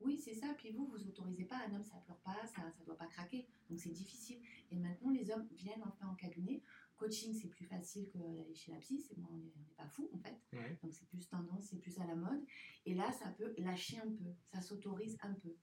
Oui, 0.00 0.18
c'est 0.18 0.34
ça. 0.34 0.54
Puis 0.56 0.72
vous, 0.72 0.86
vous 0.86 1.06
autorisez 1.06 1.44
pas 1.44 1.58
un 1.66 1.74
homme, 1.74 1.84
ça 1.84 1.96
pleure 1.98 2.20
pas, 2.20 2.46
ça, 2.46 2.70
ça 2.70 2.84
doit 2.84 2.96
pas 2.96 3.06
craquer. 3.06 3.46
Donc 3.68 3.80
c'est 3.80 3.90
difficile. 3.90 4.40
Et 4.70 4.76
maintenant, 4.76 5.10
les 5.10 5.30
hommes 5.30 5.46
viennent 5.52 5.82
enfin 5.86 6.08
en 6.08 6.14
cabinet, 6.14 6.62
coaching, 6.96 7.34
c'est 7.34 7.48
plus 7.48 7.66
facile 7.66 8.08
que 8.08 8.18
d'aller 8.18 8.54
chez 8.54 8.72
la 8.72 8.78
psy. 8.78 8.98
C'est 9.00 9.16
on 9.18 9.36
n'est 9.36 9.74
pas 9.76 9.86
fou 9.88 10.10
en 10.14 10.18
fait. 10.18 10.40
Ouais. 10.52 10.78
Donc 10.82 10.94
c'est 10.94 11.06
plus 11.06 11.28
tendance, 11.28 11.64
c'est 11.64 11.78
plus 11.78 11.98
à 11.98 12.06
la 12.06 12.14
mode. 12.14 12.42
Et 12.86 12.94
là, 12.94 13.12
ça 13.12 13.28
peut 13.30 13.54
lâcher 13.58 13.98
un 13.98 14.10
peu, 14.10 14.32
ça 14.52 14.62
s'autorise 14.62 15.18
un 15.22 15.34
peu. 15.34 15.54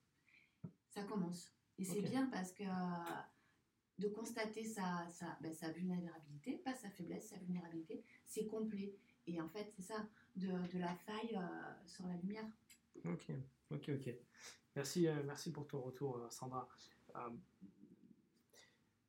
Ça 0.89 1.03
commence. 1.03 1.56
Et 1.79 1.85
c'est 1.85 2.01
bien 2.01 2.27
parce 2.27 2.51
que 2.51 2.63
euh, 2.63 3.21
de 3.99 4.07
constater 4.07 4.63
sa, 4.63 5.07
sa, 5.09 5.37
ben, 5.41 5.53
sa 5.53 5.71
vulnérabilité, 5.71 6.57
pas 6.57 6.73
sa 6.73 6.89
faiblesse, 6.89 7.29
sa 7.29 7.37
vulnérabilité, 7.37 8.03
c'est 8.25 8.45
complet. 8.47 8.95
Et 9.27 9.41
en 9.41 9.49
fait, 9.49 9.71
c'est 9.75 9.83
ça, 9.83 10.07
de, 10.35 10.47
de 10.47 10.79
la 10.79 10.95
faille 10.95 11.35
euh, 11.35 11.87
sur 11.87 12.07
la 12.07 12.15
lumière. 12.17 12.45
Ok, 13.05 13.31
ok, 13.71 13.89
ok. 13.89 14.15
Merci, 14.75 15.07
euh, 15.07 15.23
merci 15.23 15.51
pour 15.51 15.67
ton 15.67 15.81
retour, 15.81 16.17
euh, 16.17 16.29
Sandra. 16.29 16.67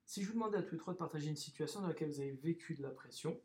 Si 0.04 0.22
je 0.22 0.28
vous 0.28 0.34
demandais 0.34 0.56
à 0.56 0.62
tous 0.62 0.72
les 0.72 0.78
trois 0.78 0.94
de 0.94 0.98
partager 0.98 1.28
une 1.28 1.36
situation 1.36 1.82
dans 1.82 1.88
laquelle 1.88 2.08
vous 2.08 2.20
avez 2.20 2.32
vécu 2.32 2.74
de 2.74 2.82
la 2.82 2.90
pression, 2.90 3.38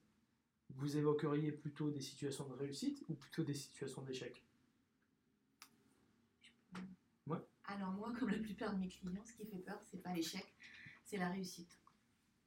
vous 0.70 0.96
évoqueriez 0.96 1.52
plutôt 1.52 1.92
des 1.92 2.00
situations 2.00 2.48
de 2.48 2.54
réussite 2.54 3.04
ou 3.10 3.16
plutôt 3.16 3.44
des 3.44 3.54
situations 3.54 4.02
d'échec? 4.02 4.42
Alors 7.76 7.92
moi, 7.92 8.14
comme 8.20 8.30
la 8.30 8.38
plupart 8.38 8.74
de 8.74 8.80
mes 8.80 8.88
clients, 8.88 9.26
ce 9.26 9.34
qui 9.34 9.46
fait 9.48 9.58
peur, 9.58 9.82
c'est 9.84 10.02
pas 10.04 10.14
l'échec, 10.14 10.46
c'est 11.04 11.18
la 11.18 11.30
réussite. 11.30 11.80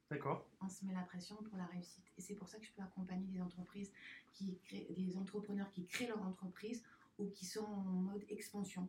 D'accord 0.09 0.49
on 0.61 0.68
se 0.68 0.85
met 0.85 0.95
la 0.95 1.02
pression 1.02 1.35
pour 1.37 1.56
la 1.56 1.66
réussite. 1.66 2.04
Et 2.16 2.21
c'est 2.21 2.35
pour 2.35 2.49
ça 2.49 2.59
que 2.59 2.64
je 2.64 2.71
peux 2.73 2.83
accompagner 2.83 3.26
des 3.26 3.40
entreprises 3.40 3.92
qui 4.33 4.59
créent, 4.59 4.87
des 4.90 5.16
entrepreneurs 5.16 5.71
qui 5.73 5.85
créent 5.87 6.06
leur 6.06 6.23
entreprise 6.23 6.85
ou 7.18 7.28
qui 7.30 7.45
sont 7.45 7.64
en 7.64 7.83
mode 7.83 8.25
expansion. 8.28 8.88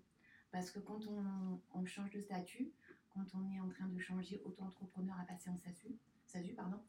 Parce 0.51 0.69
que 0.69 0.79
quand 0.79 1.07
on, 1.07 1.59
on 1.73 1.85
change 1.85 2.11
de 2.11 2.21
statut, 2.21 2.71
quand 3.09 3.25
on 3.33 3.49
est 3.51 3.59
en 3.59 3.69
train 3.69 3.87
de 3.87 3.97
changer 3.97 4.39
auto-entrepreneur 4.45 5.15
à 5.19 5.23
passer 5.25 5.49
en 5.49 5.57
SASU, 5.57 5.97
SASU 6.27 6.53
pardon, 6.53 6.79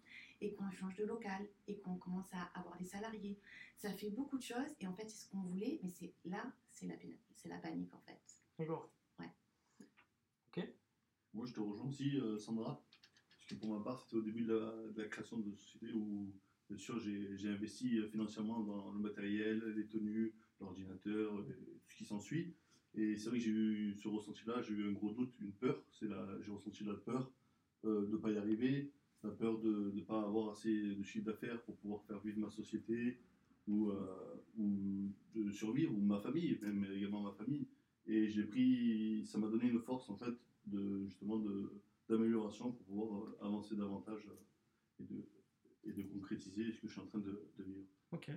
et 0.43 0.53
qu'on 0.55 0.71
change 0.71 0.95
de 0.97 1.05
local 1.05 1.49
et 1.67 1.79
qu'on 1.79 1.97
commence 1.97 2.33
à 2.35 2.43
avoir 2.59 2.77
des 2.77 2.85
salariés, 2.85 3.39
ça 3.79 3.93
fait 3.95 4.11
beaucoup 4.11 4.37
de 4.37 4.43
choses 4.43 4.75
et 4.81 4.87
en 4.87 4.93
fait 4.93 5.09
c'est 5.09 5.25
ce 5.25 5.31
qu'on 5.31 5.41
voulait, 5.41 5.81
mais 5.83 5.89
c'est 5.89 6.13
là, 6.27 6.53
c'est 6.71 6.87
la, 6.87 6.97
la 7.47 7.59
panique 7.59 7.95
en 7.95 8.01
fait. 8.01 8.21
D'accord. 8.59 8.91
Moi, 11.35 11.47
euh, 12.01 12.39
Sandra, 12.39 12.83
parce 13.31 13.47
que 13.47 13.55
pour 13.55 13.77
ma 13.77 13.83
part, 13.83 13.99
c'était 14.01 14.17
au 14.17 14.23
début 14.23 14.43
de 14.43 14.55
la, 14.97 15.05
création 15.05 15.39
de 15.39 15.55
société 15.55 15.93
où, 15.93 16.33
bien 16.69 16.79
sûr, 16.79 16.99
j'ai 16.99 17.49
investi 17.49 17.99
euh, 17.99 18.09
financièrement 18.09 18.61
dans 18.61 18.93
le 18.93 18.99
matériel, 18.99 19.63
les 19.77 19.87
tenues, 19.87 20.35
l'ordinateur, 20.61 21.37
euh, 21.39 21.43
tout 21.43 21.91
ce 21.91 21.97
qui 21.97 22.05
s'ensuit. 22.05 22.55
Et 22.95 23.17
c'est 23.17 23.29
vrai 23.29 23.39
que 23.39 23.45
j'ai 23.45 23.51
eu 23.51 23.95
ce 23.95 24.09
ressenti-là, 24.09 24.63
j'ai 24.63 24.75
eu 24.75 24.89
un 24.89 24.93
gros 24.93 25.13
doute, 25.13 25.35
une 25.41 25.53
peur. 25.53 25.85
J'ai 26.01 26.51
ressenti 26.51 26.85
la 26.85 26.95
peur 26.95 27.31
de 27.85 28.09
ne 28.11 28.17
pas 28.17 28.31
y 28.33 28.39
arriver, 28.39 28.91
la 29.23 29.31
peur 29.31 29.61
de 29.61 29.93
ne 29.95 30.01
pas 30.01 30.23
avoir 30.23 30.51
assez 30.51 30.95
de 30.95 31.03
chiffre 31.03 31.27
d'affaires 31.27 31.61
pour 31.63 31.77
pouvoir 31.77 32.03
faire 32.05 32.19
vivre 32.21 32.39
ma 32.39 32.49
société 32.49 33.19
ou, 33.69 33.93
ou 34.57 35.13
de 35.35 35.51
survivre, 35.51 35.95
ou 35.95 36.01
ma 36.01 36.19
famille, 36.19 36.59
même 36.63 36.87
également 36.93 37.23
ma 37.23 37.33
famille. 37.33 37.69
Et 38.07 38.27
j'ai 38.27 38.45
pris, 38.45 39.23
ça 39.27 39.39
m'a 39.39 39.49
donné 39.49 39.69
une 39.69 39.81
force 39.81 40.09
en 40.09 40.17
fait 40.17 40.35
de 40.67 41.05
justement 41.05 41.39
de 41.39 41.71
d'amélioration 42.09 42.73
pour 42.73 42.85
pouvoir 42.85 43.23
euh, 43.23 43.39
avancer 43.43 43.77
davantage 43.77 44.27
euh, 44.29 45.03
et 45.03 45.05
de 45.05 45.29
et 45.85 45.93
de 45.93 46.03
concrétiser 46.03 46.73
ce 46.73 46.81
que 46.81 46.89
je 46.89 46.93
suis 46.93 47.01
en 47.01 47.07
train 47.07 47.21
de, 47.21 47.51
de 47.57 47.63
vivre. 47.63 47.87
Ok. 48.13 48.31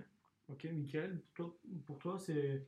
Ok, 0.47 0.65
Michael, 0.65 1.21
pour 1.21 1.33
toi, 1.33 1.59
pour 1.85 1.99
toi, 1.99 2.19
c'est 2.19 2.67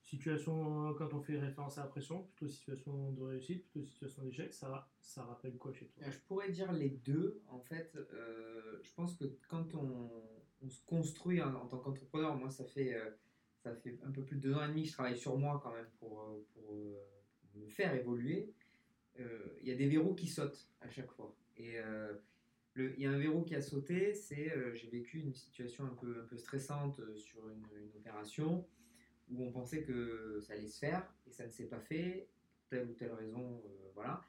situation, 0.00 0.90
euh, 0.90 0.94
quand 0.94 1.12
on 1.14 1.20
fait 1.20 1.38
référence 1.38 1.78
à 1.78 1.82
la 1.82 1.88
pression, 1.88 2.24
plutôt 2.24 2.48
situation 2.48 3.12
de 3.12 3.22
réussite, 3.22 3.64
plutôt 3.64 3.86
situation 3.86 4.22
d'échec, 4.22 4.52
ça, 4.52 4.90
ça 5.00 5.24
rappelle 5.24 5.56
quoi 5.58 5.72
chez 5.72 5.88
toi? 5.88 6.04
Je 6.08 6.18
pourrais 6.18 6.50
dire 6.50 6.72
les 6.72 6.90
deux. 6.90 7.42
En 7.48 7.60
fait, 7.60 7.96
euh, 7.96 8.78
je 8.82 8.92
pense 8.94 9.16
que 9.16 9.24
quand 9.48 9.74
on, 9.74 10.10
on 10.62 10.68
se 10.68 10.84
construit 10.84 11.42
en, 11.42 11.54
en 11.54 11.66
tant 11.66 11.78
qu'entrepreneur, 11.78 12.36
moi, 12.36 12.50
ça 12.50 12.64
fait, 12.64 12.94
euh, 12.94 13.10
ça 13.56 13.74
fait 13.74 13.98
un 14.04 14.10
peu 14.10 14.24
plus 14.24 14.36
de 14.36 14.42
deux 14.42 14.54
ans 14.54 14.64
et 14.64 14.68
demi 14.68 14.82
que 14.82 14.88
je 14.88 14.92
travaille 14.92 15.16
sur 15.16 15.36
moi 15.38 15.60
quand 15.62 15.72
même 15.72 15.90
pour, 15.98 16.46
pour, 16.52 16.66
pour 17.40 17.60
me 17.60 17.68
faire 17.68 17.94
évoluer. 17.94 18.54
Euh, 19.20 19.58
Il 19.60 19.68
y 19.68 19.72
a 19.72 19.74
des 19.74 19.88
verrous 19.88 20.14
qui 20.14 20.26
sautent 20.26 20.68
à 20.80 20.88
chaque 20.88 21.10
fois. 21.10 21.36
Et 21.56 21.78
euh, 21.78 22.14
il 22.76 23.00
y 23.00 23.06
a 23.06 23.10
un 23.10 23.18
verrou 23.18 23.44
qui 23.44 23.54
a 23.54 23.62
sauté, 23.62 24.14
c'est 24.14 24.52
euh, 24.52 24.74
j'ai 24.74 24.88
vécu 24.88 25.20
une 25.20 25.34
situation 25.34 25.84
un 25.84 25.94
peu, 25.94 26.22
un 26.22 26.26
peu 26.26 26.36
stressante 26.36 27.00
sur 27.16 27.48
une, 27.48 27.64
opération 27.96 28.66
où 29.30 29.42
on 29.42 29.52
pensait 29.52 29.82
que 29.84 30.40
ça 30.42 30.52
allait 30.52 30.66
se 30.66 30.78
faire 30.78 31.08
et 31.26 31.30
ça 31.30 31.46
ne 31.46 31.50
s'est 31.50 31.64
pas 31.64 31.80
fait 31.80 32.28
telle 32.68 32.90
ou 32.90 32.92
telle 32.92 33.12
raison. 33.12 33.62
voilà. 33.94 34.22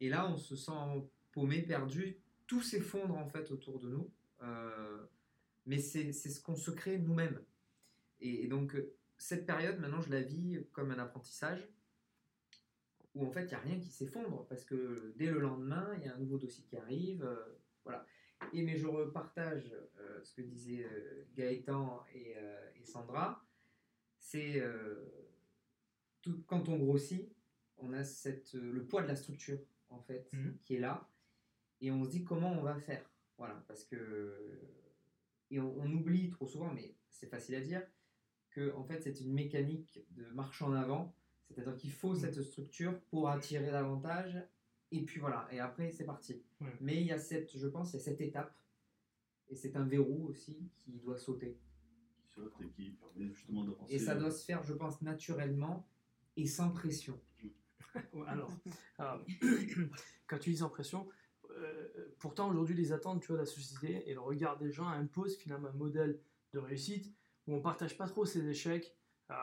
Et 0.00 0.08
là, 0.08 0.30
on 0.30 0.36
se 0.36 0.54
sent 0.54 0.72
paumé, 1.32 1.62
perdu. 1.62 2.18
Tout 2.46 2.62
s'effondre 2.62 3.16
en 3.16 3.26
fait 3.26 3.50
autour 3.50 3.80
de 3.80 3.88
nous. 3.88 4.10
Mais 5.66 5.78
c'est 5.78 6.12
ce 6.12 6.40
qu'on 6.40 6.56
se 6.56 6.70
crée 6.70 6.98
nous-mêmes. 6.98 7.40
Et, 8.20 8.46
donc, 8.46 8.76
cette 9.18 9.46
période, 9.46 9.80
maintenant, 9.80 10.00
je 10.00 10.10
la 10.10 10.22
vis 10.22 10.64
comme 10.72 10.92
un 10.92 10.98
apprentissage 10.98 11.68
où 13.14 13.26
en 13.26 13.30
fait, 13.30 13.42
il 13.44 13.48
n'y 13.48 13.54
a 13.54 13.58
rien 13.60 13.78
qui 13.80 13.90
s'effondre 13.90 14.46
parce 14.48 14.64
que 14.64 15.12
dès 15.16 15.26
le 15.26 15.38
lendemain, 15.40 15.92
il 15.98 16.04
y 16.04 16.08
a 16.08 16.14
un 16.14 16.18
nouveau 16.18 16.38
dossier 16.38 16.64
qui 16.64 16.76
arrive. 16.76 17.22
euh, 17.24 17.36
voilà. 17.84 18.06
Et 18.52 18.62
mais 18.62 18.76
je 18.76 18.86
repartage 18.86 19.72
euh, 20.00 20.20
ce 20.22 20.34
que 20.34 20.42
disaient 20.42 20.84
euh, 20.84 21.24
Gaëtan 21.34 22.04
et, 22.14 22.34
et 22.80 22.84
Sandra. 22.84 23.44
C'est 24.18 24.62
quand 26.46 26.68
on 26.68 26.76
grossit, 26.78 27.28
on 27.78 27.92
a 27.92 28.04
cette, 28.04 28.54
le 28.54 28.84
poids 28.86 29.02
de 29.02 29.08
la 29.08 29.16
structure 29.16 29.58
en 29.90 30.00
fait 30.00 30.32
Mhm. 30.32 30.58
qui 30.64 30.76
est 30.76 30.78
là 30.78 31.08
et 31.80 31.90
on 31.90 32.04
se 32.04 32.10
dit 32.10 32.24
comment 32.24 32.52
on 32.52 32.62
va 32.62 32.76
faire 32.76 33.04
voilà 33.36 33.62
parce 33.66 33.84
que 33.84 34.60
et 35.50 35.58
on, 35.60 35.76
on 35.80 35.92
oublie 35.92 36.30
trop 36.30 36.46
souvent 36.46 36.72
mais 36.72 36.94
c'est 37.10 37.26
facile 37.26 37.56
à 37.56 37.60
dire 37.60 37.82
que 38.50 38.72
en 38.74 38.84
fait 38.84 39.02
c'est 39.02 39.20
une 39.20 39.32
mécanique 39.32 40.06
de 40.10 40.24
marche 40.26 40.62
en 40.62 40.72
avant 40.72 41.14
c'est-à-dire 41.52 41.76
qu'il 41.76 41.92
faut 41.92 42.14
cette 42.14 42.40
structure 42.42 42.98
pour 43.10 43.28
attirer 43.28 43.70
davantage. 43.70 44.36
Et 44.90 45.02
puis 45.02 45.20
voilà 45.20 45.48
et 45.50 45.58
après 45.58 45.90
c'est 45.90 46.04
parti. 46.04 46.42
Ouais. 46.60 46.68
mais 46.80 47.00
il 47.00 47.06
y 47.06 47.12
a 47.12 47.18
cette 47.18 47.56
je 47.56 47.66
pense 47.66 47.92
il 47.92 47.96
y 47.96 48.00
a 48.00 48.02
cette 48.02 48.20
étape. 48.20 48.54
Et 49.48 49.56
c'est 49.56 49.76
un 49.76 49.84
verrou 49.84 50.28
aussi 50.28 50.70
qui 50.78 50.92
doit 50.98 51.18
sauter. 51.18 51.58
Qui 52.16 52.26
saute 52.34 52.54
et 52.60 52.68
qui 52.68 52.90
permet 52.90 53.32
justement 53.32 53.64
d'avancer. 53.64 53.94
et 53.94 53.98
ça 53.98 54.14
doit 54.14 54.30
se 54.30 54.44
faire 54.44 54.62
je 54.62 54.72
pense 54.74 55.00
naturellement 55.02 55.86
et 56.36 56.46
sans 56.46 56.70
pression. 56.70 57.20
Alors, 58.26 58.50
euh, 59.00 59.18
quand 60.26 60.38
tu 60.38 60.50
dis 60.50 60.58
sans 60.58 60.70
pression, 60.70 61.08
euh, 61.50 62.14
pourtant 62.18 62.48
aujourd'hui 62.48 62.74
les 62.74 62.92
attentes 62.92 63.22
tu 63.22 63.28
vois, 63.28 63.36
de 63.36 63.42
la 63.42 63.46
société 63.46 64.08
et 64.10 64.14
le 64.14 64.20
regard 64.20 64.58
des 64.58 64.72
gens 64.72 64.88
imposent 64.88 65.36
finalement 65.36 65.68
un 65.68 65.72
modèle 65.72 66.18
de 66.52 66.58
réussite 66.58 67.12
où 67.46 67.54
on 67.54 67.60
partage 67.60 67.96
pas 67.96 68.06
trop 68.06 68.24
ses 68.24 68.46
échecs, 68.48 68.94
euh, 69.30 69.34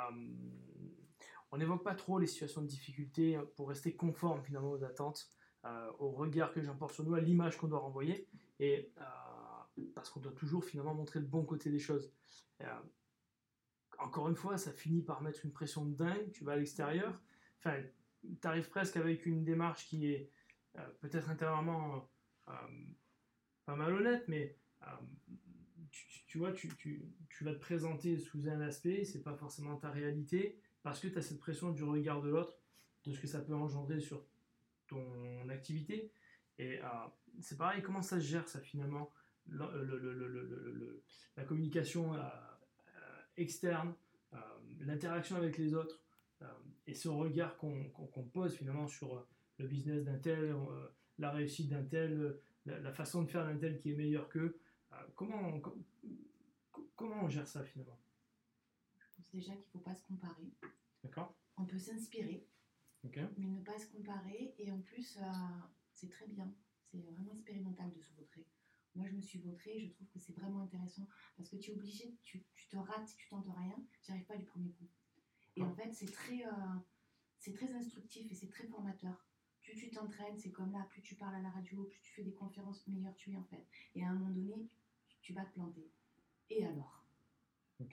on 1.52 1.58
n'évoque 1.58 1.84
pas 1.84 1.96
trop 1.96 2.20
les 2.20 2.28
situations 2.28 2.62
de 2.62 2.68
difficulté 2.68 3.40
pour 3.56 3.70
rester 3.70 3.96
conforme 3.96 4.44
finalement 4.44 4.72
aux 4.72 4.84
attentes, 4.84 5.32
euh, 5.66 5.92
au 6.00 6.12
regard 6.12 6.54
que 6.54 6.62
j'emporte 6.62 6.94
sur 6.94 7.04
nous, 7.04 7.16
à 7.16 7.22
l'image 7.22 7.58
qu'on 7.58 7.68
doit 7.68 7.80
renvoyer, 7.80 8.28
et 8.60 8.94
euh, 8.98 9.84
parce 9.96 10.10
qu'on 10.10 10.20
doit 10.20 10.32
toujours 10.34 10.64
finalement 10.64 10.94
montrer 10.94 11.20
le 11.20 11.26
bon 11.26 11.44
côté 11.44 11.70
des 11.72 11.80
choses. 11.80 12.14
Euh, 12.62 12.80
encore 13.98 14.30
une 14.30 14.36
fois, 14.36 14.58
ça 14.58 14.72
finit 14.72 15.02
par 15.02 15.22
mettre 15.22 15.46
une 15.46 15.52
pression 15.52 15.86
de 15.86 15.94
dingue, 15.94 16.32
tu 16.32 16.44
vas 16.44 16.54
à 16.54 16.56
l'extérieur, 16.56 17.22
enfin, 17.58 17.82
tu 18.24 18.48
arrives 18.48 18.70
presque 18.70 18.96
avec 18.96 19.26
une 19.26 19.44
démarche 19.44 19.88
qui 19.88 20.08
est 20.08 20.32
peut-être 21.02 21.30
intérieurement 21.30 22.10
pas 23.66 23.76
malhonnête, 23.76 24.24
mais 24.28 24.58
tu, 26.28 26.38
vois, 26.38 26.54
tu, 26.54 26.70
tu- 26.78 27.04
tu 27.30 27.44
vas 27.44 27.54
te 27.54 27.60
présenter 27.60 28.18
sous 28.18 28.48
un 28.48 28.62
aspect, 28.62 29.04
c'est 29.04 29.24
pas 29.24 29.36
forcément 29.36 29.76
ta 29.78 29.90
réalité, 29.90 30.62
parce 30.84 31.00
que 31.00 31.08
tu 31.08 31.18
as 31.18 31.22
cette 31.22 31.40
pression 31.40 31.72
du 31.72 31.84
regard 31.84 32.22
de 32.22 32.30
l'autre, 32.30 32.58
de 33.06 33.12
ce 33.14 33.20
que 33.20 33.28
ça 33.28 33.40
peut 33.40 33.56
engendrer 33.56 34.00
sur 34.00 34.26
ton 34.88 35.48
activité. 35.50 36.12
Et 36.58 36.80
euh, 36.82 36.88
c'est 37.40 37.58
pareil, 37.58 37.82
comment 37.82 38.02
ça 38.02 38.20
se 38.20 38.26
gère 38.26 38.48
ça 38.48 38.60
finalement 38.60 39.12
le- 39.48 39.84
le- 39.84 39.98
le- 40.00 40.14
le- 40.14 40.28
le- 40.28 40.44
le- 40.46 40.74
le- 40.74 41.04
La 41.38 41.44
communication 41.46 42.14
euh, 42.14 42.20
euh, 42.20 43.22
externe, 43.38 43.94
l'interaction 44.82 45.36
avec 45.36 45.58
les 45.58 45.74
autres, 45.74 46.00
et 46.88 46.94
ce 46.94 47.10
regard 47.10 47.58
qu'on 47.58 48.30
pose 48.34 48.56
finalement 48.56 48.88
sur 48.88 49.26
le 49.58 49.68
business 49.68 50.04
d'un 50.06 50.18
tel, 50.18 50.56
la 51.18 51.32
réussite 51.32 51.70
d'un 51.70 51.84
tel, 51.84 52.40
la, 52.66 52.94
façon 52.94 53.24
de 53.24 53.30
faire 53.30 53.46
d'un 53.46 53.58
tel 53.58 53.78
qui 53.78 53.92
est 53.92 53.96
meilleur 53.96 54.30
qu'eux. 54.30 54.58
Comment, 55.16 55.60
comment 56.96 57.24
on 57.24 57.30
gère 57.30 57.48
ça 57.48 57.64
finalement? 57.64 58.00
Déjà 59.32 59.54
qu'il 59.54 59.66
ne 59.66 59.72
faut 59.72 59.80
pas 59.80 59.96
se 59.96 60.04
comparer. 60.04 60.52
D'accord 61.04 61.36
On 61.58 61.66
peut 61.66 61.80
s'inspirer, 61.80 62.48
mais 63.38 63.48
ne 63.48 63.62
pas 63.62 63.78
se 63.78 63.88
comparer. 63.88 64.54
Et 64.58 64.72
en 64.72 64.82
plus, 64.82 65.18
euh, 65.18 65.24
c'est 65.94 66.10
très 66.10 66.28
bien. 66.28 66.54
C'est 66.92 67.02
vraiment 67.02 67.34
expérimental 67.34 67.92
de 67.92 68.02
se 68.02 68.14
vautrer. 68.16 68.46
Moi, 68.96 69.08
je 69.08 69.14
me 69.14 69.22
suis 69.22 69.40
vautrée 69.40 69.78
et 69.78 69.88
je 69.88 69.92
trouve 69.94 70.08
que 70.10 70.20
c'est 70.20 70.34
vraiment 70.34 70.62
intéressant 70.62 71.08
parce 71.38 71.50
que 71.50 71.58
tu 71.58 71.72
es 71.72 71.74
obligé, 71.74 72.18
tu, 72.24 72.44
tu 72.56 72.68
te 72.68 72.78
rates, 72.78 73.16
tu 73.16 73.30
tentes 73.30 73.48
rien, 73.48 73.76
tu 74.02 74.12
n'y 74.12 74.16
arrives 74.16 74.28
pas 74.28 74.38
du 74.38 74.46
premier 74.46 74.72
coup. 74.72 74.90
Et 75.56 75.64
en 75.64 75.74
fait, 75.74 75.94
c'est 75.94 76.12
très, 76.12 76.46
euh, 76.46 76.76
c'est 77.38 77.54
très 77.54 77.72
instructif 77.74 78.32
et 78.32 78.36
c'est 78.36 78.50
très 78.50 78.68
formateur. 78.68 79.26
Plus 79.62 79.76
tu 79.76 79.92
t'entraînes, 79.92 80.38
c'est 80.38 80.52
comme 80.52 80.72
là, 80.72 80.88
plus 80.90 81.02
tu 81.02 81.16
parles 81.16 81.36
à 81.36 81.42
la 81.42 81.50
radio, 81.52 81.84
plus 81.84 82.00
tu 82.02 82.12
fais 82.14 82.24
des 82.24 82.34
conférences, 82.34 82.88
meilleur 82.88 83.16
tu 83.16 83.32
es 83.32 83.36
en 83.36 83.44
fait. 83.44 83.66
Et 83.94 84.04
à 84.04 84.10
un 84.10 84.14
moment 84.14 84.32
donné, 84.32 84.68
tu 85.22 85.34
vas 85.34 85.46
te 85.46 85.54
planter. 85.54 85.92
Et 86.50 86.66
alors? 86.66 86.99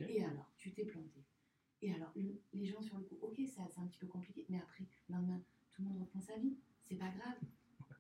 Et 0.09 0.25
alors 0.25 0.51
Tu 0.57 0.73
t'es 0.73 0.85
planté. 0.85 1.25
Et 1.83 1.93
alors, 1.93 2.11
le- 2.17 2.41
les 2.55 2.67
gens 2.67 2.81
sur 2.81 2.97
le 2.97 3.05
coup, 3.05 3.19
ok, 3.21 3.35
c'est 3.37 3.47
c'est 3.71 3.81
un 3.81 3.87
petit 3.87 3.99
peu 3.99 4.07
compliqué, 4.07 4.47
mais 4.49 4.59
après, 4.59 4.87
le 5.09 5.15
lendemain, 5.15 5.41
tout 5.73 5.83
le 5.83 5.89
monde 5.89 6.01
reprend 6.01 6.21
sa 6.21 6.37
vie. 6.39 6.57
C'est 6.85 6.97
pas 6.97 7.11
grave. 7.11 7.39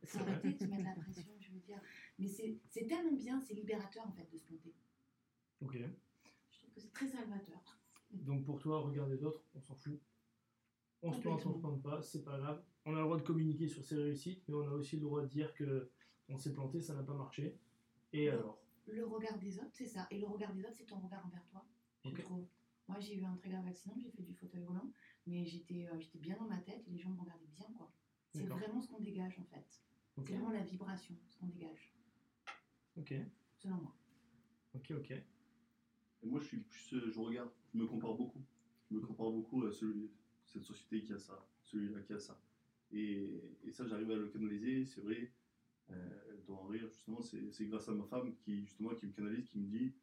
Faut 0.05 0.21
arrêter 0.21 0.53
de 0.53 0.59
se 0.59 0.65
mettre 0.65 0.85
la 0.85 0.95
pression, 0.95 1.33
je 1.41 1.51
veux 1.53 1.61
dire. 1.61 1.81
Mais 2.19 2.27
c'est 2.29 2.87
tellement 2.87 3.13
bien, 3.17 3.41
c'est 3.41 3.55
libérateur 3.55 4.07
en 4.07 4.13
fait 4.13 4.29
de 4.33 4.37
se 4.39 4.45
planter. 4.45 4.73
Ok. 5.61 5.75
Je 6.51 6.59
trouve 6.59 6.71
que 6.73 6.81
c'est 6.81 6.93
très 6.93 7.09
salvateur. 7.09 7.61
Donc 8.13 8.45
pour 8.45 8.59
toi, 8.59 8.81
regarder 8.81 9.17
d'autres, 9.19 9.43
on 9.55 9.61
s'en 9.61 9.75
fout. 9.75 10.01
On 11.03 11.13
se 11.13 11.21
plante, 11.21 11.45
on 11.47 11.53
se 11.53 11.59
plante 11.59 11.83
pas, 11.83 12.01
c'est 12.03 12.25
pas 12.25 12.39
grave. 12.39 12.63
On 12.85 12.95
a 12.95 12.99
le 12.99 13.05
droit 13.05 13.17
de 13.19 13.23
communiquer 13.23 13.69
sur 13.69 13.85
ses 13.85 13.97
réussites, 13.97 14.43
mais 14.49 14.55
on 14.55 14.67
a 14.69 14.73
aussi 14.73 14.97
le 14.97 15.03
droit 15.03 15.23
de 15.23 15.27
dire 15.29 15.53
que 15.55 15.91
on 16.29 16.37
s'est 16.37 16.53
planté, 16.53 16.81
ça 16.81 16.95
n'a 16.95 17.03
pas 17.03 17.15
marché. 17.15 17.59
Et 18.13 18.29
alors? 18.31 18.59
Le 18.87 19.05
regard 19.05 19.39
des 19.39 19.59
autres, 19.59 19.73
c'est 19.73 19.87
ça. 19.87 20.07
Et 20.11 20.19
le 20.21 20.27
regard 20.27 20.53
des 20.55 20.65
autres, 20.65 20.77
c'est 20.77 20.87
ton 20.87 20.99
regard 21.01 21.25
envers 21.27 21.45
toi, 21.47 21.65
je 22.07 22.15
Ok. 22.15 22.21
trouve. 22.21 22.47
Moi, 22.89 22.99
j'ai 23.01 23.17
eu 23.17 23.25
un 23.25 23.35
très 23.37 23.51
grave 23.51 23.67
accident, 23.67 23.97
j'ai 23.99 24.11
fait 24.11 24.23
du 24.23 24.35
fauteuil 24.35 24.63
roulant, 24.63 24.91
mais 25.27 25.45
j'étais 25.45 25.89
euh, 25.89 25.99
j'étais 25.99 26.19
bien 26.19 26.37
dans 26.37 26.47
ma 26.47 26.61
tête 26.61 26.87
et 26.87 26.91
les 26.91 26.99
gens 26.99 27.11
me 27.11 27.21
regardaient 27.21 27.47
bien, 27.49 27.71
quoi. 27.77 27.93
C'est 28.31 28.47
vraiment 28.47 28.81
ce 28.81 28.89
qu'on 28.89 29.01
dégage, 29.01 29.39
en 29.39 29.45
fait. 29.45 29.83
C'est 30.19 30.33
vraiment 30.33 30.51
la 30.51 30.63
vibration, 30.63 31.17
ce 31.27 31.37
qu'on 31.39 31.47
dégage, 31.49 31.95
ok, 32.97 33.13
selon 33.57 33.77
moi. 33.79 33.97
ok, 34.73 34.91
ok. 34.93 35.11
Et 36.23 36.27
moi, 36.27 36.41
je 36.41 36.47
suis 36.47 36.59
plus, 36.63 36.95
euh, 36.95 37.11
je 37.11 37.19
regarde, 37.21 37.51
je 37.73 37.79
me 37.79 37.87
compare 37.87 38.15
beaucoup. 38.15 38.45
Je 38.91 38.95
me 38.95 39.01
compare 39.01 39.31
beaucoup 39.31 39.65
à 39.65 39.73
celui, 39.73 40.11
cette 40.45 40.65
société 40.65 41.03
qui 41.03 41.13
a 41.13 41.19
ça, 41.19 41.47
celui-là 41.63 42.01
qui 42.03 42.13
a 42.13 42.19
ça. 42.19 42.41
Et, 42.91 43.59
et 43.63 43.71
ça, 43.71 43.87
j'arrive 43.87 44.11
à 44.11 44.17
le 44.17 44.29
canaliser, 44.29 44.85
c'est 44.85 45.01
vrai. 45.01 45.33
Euh, 45.91 46.21
elle 46.31 46.43
doit 46.45 46.59
en 46.59 46.67
rire, 46.67 46.89
justement, 46.91 47.23
c'est 47.23 47.51
c'est 47.53 47.67
grâce 47.67 47.89
à 47.89 47.95
ma 47.95 48.05
femme 48.07 48.35
qui, 48.35 48.63
justement, 48.65 48.95
qui 48.95 49.07
me 49.07 49.13
canalise, 49.13 49.49
qui 49.51 49.59
me 49.59 49.67
dit, 49.69 49.95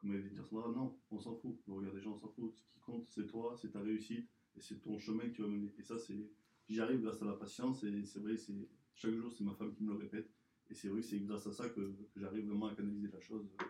comme 0.00 0.14
elle 0.14 0.22
dit 0.22 0.30
dire 0.30 0.46
Sandra, 0.46 0.70
non, 0.70 0.96
on 1.10 1.18
s'en 1.18 1.34
fout. 1.34 1.56
Le 1.66 1.74
regard 1.74 1.92
des 1.92 2.00
gens, 2.00 2.12
on 2.12 2.16
s'en 2.16 2.28
fout. 2.28 2.52
Ce 2.54 2.62
qui 2.72 2.80
compte, 2.80 3.06
c'est 3.08 3.26
toi, 3.26 3.54
c'est 3.60 3.70
ta 3.70 3.80
réussite, 3.80 4.28
et 4.56 4.60
c'est 4.60 4.80
ton 4.80 4.98
chemin 4.98 5.24
que 5.24 5.34
tu 5.34 5.42
vas 5.42 5.48
mener. 5.48 5.72
Et 5.78 5.82
ça, 5.82 5.98
c'est, 5.98 6.30
j'y 6.68 6.80
arrive 6.80 7.02
grâce 7.02 7.22
à 7.22 7.26
la 7.26 7.34
patience, 7.34 7.84
et 7.84 8.04
c'est 8.04 8.20
vrai, 8.20 8.36
c'est 8.36 8.68
chaque 8.94 9.14
jour, 9.14 9.32
c'est 9.32 9.44
ma 9.44 9.54
femme 9.54 9.74
qui 9.74 9.84
me 9.84 9.92
le 9.92 9.98
répète. 9.98 10.30
Et 10.70 10.74
c'est 10.74 10.88
vrai, 10.88 11.02
c'est 11.02 11.18
grâce 11.20 11.46
à 11.46 11.52
ça 11.52 11.68
que, 11.68 11.94
j'arrive 12.16 12.46
vraiment 12.46 12.66
à 12.66 12.74
canaliser 12.74 13.08
la 13.08 13.20
chose 13.20 13.48
euh, 13.60 13.64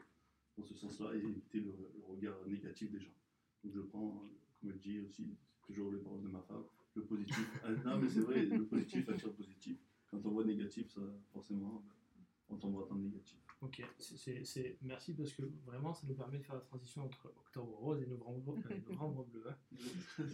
dans 0.57 0.65
ce 0.65 0.75
sens-là 0.75 1.15
et 1.15 1.19
éviter 1.19 1.61
le, 1.61 1.75
regard 2.07 2.37
négatif 2.47 2.91
des 2.91 3.01
gens. 3.01 3.15
Donc 3.65 3.73
je 3.73 3.81
prends, 3.81 4.23
euh, 4.25 4.29
comme 4.61 4.71
elle 4.71 4.79
dit 4.79 5.01
aussi, 5.01 5.37
toujours 5.63 5.91
les 5.91 5.99
paroles 5.99 6.23
de 6.23 6.29
ma 6.29 6.43
femme, 6.43 6.65
le 6.95 7.05
positif. 7.05 7.61
Ah, 7.65 7.71
non, 7.85 7.99
mais 7.99 8.09
c'est 8.09 8.21
vrai, 8.21 8.45
le 8.45 8.65
positif 8.67 9.09
attire 9.09 9.29
le 9.29 9.35
positif. 9.35 9.77
Quand 10.11 10.25
on 10.27 10.31
voit 10.31 10.45
négatif, 10.45 10.91
ça, 10.91 11.01
forcément, 11.33 11.83
on 12.49 12.57
tombera 12.57 12.87
dans 12.89 12.97
le 12.97 13.03
négatif. 13.03 13.39
Ok, 13.63 13.83
c'est- 13.99 14.17
c'est 14.17 14.45
c'est- 14.45 14.79
merci 14.83 15.13
parce 15.13 15.33
que 15.33 15.43
vraiment 15.67 15.93
ça 15.93 16.07
nous 16.07 16.15
permet 16.15 16.39
de 16.39 16.43
faire 16.45 16.55
la 16.55 16.63
transition 16.63 17.05
entre 17.05 17.27
octobre 17.27 17.77
rose 17.77 18.03
et 18.03 18.07
novembre, 18.07 18.57
euh, 18.71 18.75
novembre 18.89 19.25
bleu. 19.27 19.45
hein. 19.49 19.57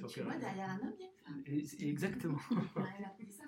Donc, 0.00 0.10
tu 0.10 0.20
euh, 0.20 0.24
vois, 0.24 0.36
derrière 0.36 0.70
un 0.70 0.78
homme, 0.80 0.94
il 0.96 1.00
y 1.00 1.04
a 1.04 1.08
une 1.08 1.18
femme. 1.24 1.42
et- 1.46 1.64
c'est 1.64 1.82
exactement. 1.88 2.38
Elle 2.98 3.04
a 3.04 3.16
sa. 3.30 3.46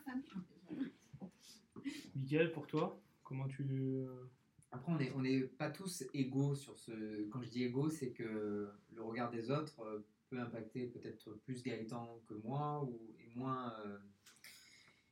Miguel, 2.16 2.52
pour 2.52 2.66
toi, 2.66 3.00
comment 3.22 3.46
tu. 3.46 3.62
euh, 3.70 4.24
Après, 4.72 4.92
on 4.92 4.98
n'est 4.98 5.12
on 5.12 5.24
est 5.24 5.40
pas 5.42 5.70
tous 5.70 6.04
égaux 6.12 6.54
sur 6.54 6.76
ce. 6.78 7.24
Quand 7.30 7.40
je 7.42 7.48
dis 7.48 7.62
égaux, 7.64 7.88
c'est 7.88 8.10
que 8.10 8.68
le 8.92 9.02
regard 9.02 9.30
des 9.30 9.50
autres 9.50 9.80
euh, 9.80 10.00
peut 10.28 10.38
impacter 10.40 10.86
peut-être 10.88 11.30
plus 11.44 11.62
Gaëtan 11.62 12.20
que 12.26 12.34
moi 12.34 12.82
ou, 12.84 13.00
et, 13.20 13.34
moins, 13.38 13.72
euh, 13.86 13.98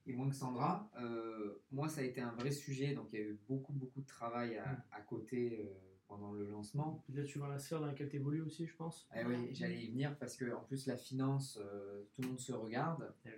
et 0.07 0.13
moins 0.13 0.29
que 0.29 0.35
Sandra. 0.37 0.91
Euh, 1.01 1.63
moi, 1.73 1.89
ça 1.89 2.01
a 2.01 2.05
été 2.05 2.21
un 2.21 2.33
vrai 2.33 2.51
sujet, 2.53 2.95
donc 2.95 3.09
il 3.13 3.19
y 3.19 3.23
a 3.23 3.27
eu 3.27 3.39
beaucoup, 3.49 3.73
beaucoup 3.73 4.01
de 4.01 4.07
travail 4.07 4.57
à, 4.59 4.85
à 4.93 5.01
côté 5.03 5.59
euh, 5.61 5.65
pendant 6.07 6.33
le 6.33 6.49
lancement. 6.49 7.03
Peut-être 7.07 7.27
suivant 7.27 7.49
la 7.49 7.59
sphère 7.59 7.81
dans 7.81 7.87
laquelle 7.87 8.09
tu 8.09 8.17
évolues 8.17 8.43
aussi, 8.43 8.67
je 8.67 8.75
pense. 8.77 9.09
Eh 9.17 9.25
oui, 9.27 9.35
j'allais 9.55 9.83
y 9.83 9.91
venir 9.91 10.17
parce 10.19 10.37
que 10.37 10.53
en 10.55 10.61
plus 10.63 10.87
la 10.87 10.97
finance, 10.97 11.59
euh, 11.61 12.05
tout 12.15 12.23
le 12.23 12.29
monde 12.29 12.41
se 12.41 12.53
regarde. 12.53 13.13
Eh 13.27 13.31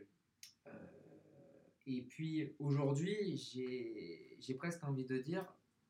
et 1.91 2.03
puis 2.03 2.53
aujourd'hui, 2.59 3.37
j'ai 3.37 4.37
j'ai 4.41 4.55
presque 4.55 4.85
envie 4.85 5.07
de 5.07 5.19
dire, 5.19 5.45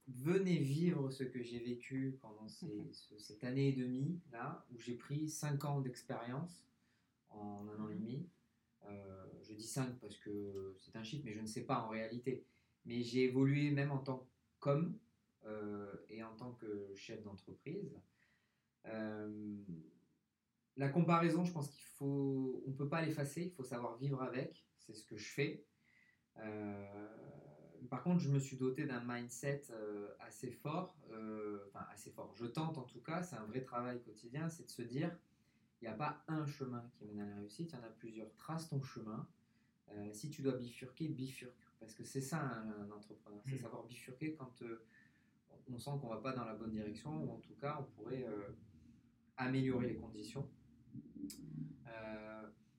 venez 0.06 0.58
vivre 0.58 1.10
ce 1.10 1.24
que 1.24 1.42
j'ai 1.42 1.58
vécu 1.58 2.16
pendant 2.22 2.48
ces- 2.48 2.88
ce- 2.92 3.18
cette 3.18 3.42
année 3.44 3.68
et 3.68 3.72
demie 3.72 4.20
là, 4.32 4.64
où 4.72 4.78
j'ai 4.78 4.94
pris 4.94 5.28
5 5.28 5.64
ans 5.64 5.80
d'expérience 5.80 6.64
en 7.30 7.66
un 7.68 7.82
an 7.82 7.88
et 7.90 7.96
demi. 7.96 8.26
Euh, 8.88 9.26
je 9.42 9.54
dis 9.54 9.66
5 9.66 9.98
parce 10.00 10.16
que 10.16 10.74
c'est 10.78 10.96
un 10.96 11.02
chiffre, 11.02 11.24
mais 11.24 11.32
je 11.32 11.40
ne 11.40 11.46
sais 11.46 11.64
pas 11.64 11.80
en 11.80 11.88
réalité. 11.88 12.44
Mais 12.84 13.02
j'ai 13.02 13.24
évolué 13.24 13.70
même 13.70 13.90
en 13.90 13.98
tant 13.98 14.26
qu'homme 14.60 14.98
euh, 15.44 15.94
et 16.08 16.22
en 16.22 16.34
tant 16.34 16.52
que 16.52 16.92
chef 16.94 17.22
d'entreprise. 17.22 17.98
Euh, 18.86 19.56
la 20.76 20.88
comparaison, 20.88 21.44
je 21.44 21.52
pense 21.52 21.68
qu'il 21.68 21.84
faut, 21.96 22.62
on 22.66 22.72
peut 22.72 22.88
pas 22.88 23.02
l'effacer, 23.02 23.42
il 23.42 23.50
faut 23.50 23.64
savoir 23.64 23.96
vivre 23.98 24.22
avec. 24.22 24.64
C'est 24.78 24.94
ce 24.94 25.04
que 25.04 25.16
je 25.16 25.28
fais. 25.28 25.64
Par 27.90 28.02
contre, 28.02 28.20
je 28.20 28.28
me 28.28 28.38
suis 28.38 28.56
doté 28.56 28.84
d'un 28.86 29.02
mindset 29.04 29.62
assez 30.20 30.52
fort, 30.52 30.96
enfin 31.66 31.84
assez 31.92 32.10
fort. 32.10 32.32
Je 32.36 32.46
tente 32.46 32.78
en 32.78 32.82
tout 32.82 33.00
cas, 33.00 33.22
c'est 33.24 33.36
un 33.36 33.44
vrai 33.44 33.62
travail 33.62 34.00
quotidien, 34.02 34.48
c'est 34.48 34.64
de 34.64 34.70
se 34.70 34.82
dire, 34.82 35.10
il 35.80 35.84
n'y 35.84 35.88
a 35.88 35.94
pas 35.94 36.22
un 36.28 36.44
chemin 36.46 36.84
qui 36.92 37.04
mène 37.06 37.20
à 37.20 37.26
la 37.26 37.36
réussite, 37.36 37.70
il 37.72 37.76
y 37.76 37.78
en 37.78 37.84
a 37.84 37.88
plusieurs. 37.90 38.32
Trace 38.36 38.68
ton 38.68 38.82
chemin. 38.82 39.26
Euh, 39.90 40.12
si 40.12 40.28
tu 40.30 40.42
dois 40.42 40.56
bifurquer, 40.56 41.08
bifurque. 41.08 41.54
Parce 41.80 41.94
que 41.94 42.04
c'est 42.04 42.20
ça 42.20 42.40
un, 42.40 42.82
un 42.82 42.90
entrepreneur, 42.90 43.40
c'est 43.46 43.54
Mm. 43.54 43.58
savoir 43.60 43.84
bifurquer 43.84 44.34
quand 44.34 44.62
euh, 44.62 44.84
on 45.70 45.78
sent 45.78 45.90
qu'on 46.00 46.08
va 46.08 46.16
pas 46.20 46.32
dans 46.32 46.44
la 46.44 46.54
bonne 46.54 46.72
direction, 46.72 47.10
ou 47.24 47.30
en 47.32 47.38
tout 47.38 47.54
cas, 47.54 47.78
on 47.80 47.84
pourrait 47.84 48.24
euh, 48.26 48.48
améliorer 49.36 49.86
les 49.88 49.96
conditions. 49.96 50.48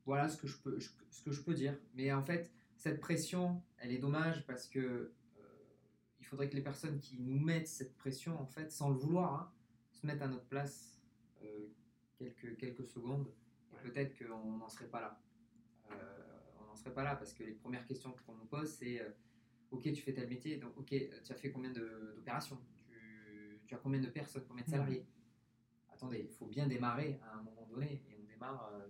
Voilà 0.05 0.27
ce 0.27 0.37
que, 0.37 0.47
je 0.47 0.57
peux, 0.57 0.79
je- 0.79 0.89
ce 1.11 1.21
que 1.21 1.31
je 1.31 1.41
peux 1.43 1.53
dire. 1.53 1.77
Mais 1.93 2.11
en 2.11 2.23
fait, 2.23 2.51
cette 2.75 2.99
pression, 2.99 3.61
elle 3.77 3.91
est 3.91 3.99
dommage 3.99 4.43
parce 4.47 4.67
que 4.67 5.13
il 6.19 6.25
faudrait 6.25 6.49
que 6.49 6.55
les 6.55 6.63
personnes 6.63 6.99
qui 6.99 7.19
nous 7.19 7.39
mettent 7.39 7.67
cette 7.67 7.95
pression, 7.95 8.39
en 8.39 8.45
fait, 8.47 8.71
sans 8.71 8.89
le 8.89 8.95
vouloir, 8.97 9.33
hein, 9.33 9.51
se 9.91 10.05
mettent 10.07 10.21
à 10.23 10.27
notre 10.27 10.45
place 10.45 10.99
euh, 11.43 11.67
quelques, 12.19 12.57
quelques 12.57 12.85
secondes. 12.85 13.27
Et 13.71 13.75
Ouais. 13.75 13.83
peut-être 13.91 14.17
qu'on 14.17 14.57
n'en 14.57 14.69
serait 14.69 14.87
pas 14.89 14.99
là. 15.01 15.19
Euh, 15.91 15.95
on 16.59 16.65
n'en 16.65 16.75
serait 16.75 16.93
pas 16.93 17.03
là 17.03 17.15
parce 17.15 17.33
que 17.33 17.43
les 17.43 17.53
premières 17.53 17.85
questions 17.85 18.13
qu'on 18.25 18.33
nous 18.35 18.45
pose, 18.45 18.69
c'est 18.69 19.01
euh, 19.01 19.09
Ok, 19.71 19.83
tu 19.83 20.01
fais 20.01 20.13
tel 20.13 20.27
métier, 20.27 20.57
donc 20.57 20.75
ok, 20.77 20.87
tu 20.89 21.31
as 21.31 21.35
fait 21.35 21.51
combien 21.51 21.69
de- 21.71 22.13
d'opérations? 22.15 22.59
Tu, 22.75 23.59
tu 23.67 23.75
as 23.75 23.77
combien 23.77 23.99
de 24.01 24.07
personnes, 24.07 24.43
combien 24.47 24.63
de 24.63 24.67
Mhm. 24.69 24.75
salariés? 24.75 25.05
Attendez, 25.89 26.25
il 26.27 26.33
faut 26.35 26.47
bien 26.47 26.65
démarrer 26.67 27.19
à 27.21 27.35
un 27.37 27.43
moment 27.43 27.67
donné. 27.67 28.01
Et 28.09 28.15
on 28.19 28.23
démarre. 28.25 28.71
euh, 28.73 28.87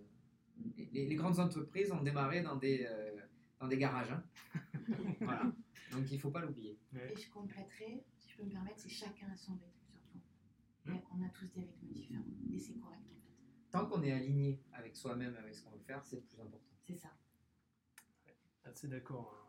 les, 0.77 1.05
les 1.07 1.15
grandes 1.15 1.37
entreprises 1.39 1.91
ont 1.91 2.01
démarré 2.01 2.41
dans 2.41 2.55
des, 2.55 2.85
euh, 2.89 3.19
dans 3.59 3.67
des 3.67 3.77
garages. 3.77 4.11
hein. 4.11 4.23
voilà. 5.19 5.51
Donc 5.91 6.09
il 6.09 6.15
ne 6.15 6.19
faut 6.21 6.31
pas 6.31 6.39
l'oublier. 6.41 6.79
Ouais. 6.93 7.11
Et 7.11 7.17
je 7.17 7.29
compléterai, 7.29 8.05
si 8.15 8.29
je 8.31 8.37
peux 8.37 8.43
me 8.43 8.51
permettre, 8.51 8.79
c'est 8.79 8.87
chacun 8.89 9.27
a 9.29 9.35
son 9.35 9.53
rythme 9.57 9.88
on 10.87 11.23
a 11.23 11.29
tous 11.29 11.47
des 11.53 11.61
rythmes 11.61 11.87
différents. 11.87 12.23
Et 12.51 12.59
c'est 12.59 12.73
correct 12.79 13.01
en 13.11 13.19
fait. 13.21 13.71
Tant 13.71 13.85
qu'on 13.85 14.01
est 14.03 14.11
aligné 14.11 14.63
avec 14.73 14.95
soi-même, 14.95 15.35
avec 15.35 15.55
ce 15.55 15.63
qu'on 15.63 15.71
veut 15.71 15.79
faire, 15.79 16.03
c'est 16.03 16.17
le 16.17 16.21
plus 16.23 16.39
important. 16.39 16.65
C'est 16.85 16.97
ça. 16.97 17.09
Assez 18.63 18.87
d'accord. 18.87 19.35
hein. 19.35 19.45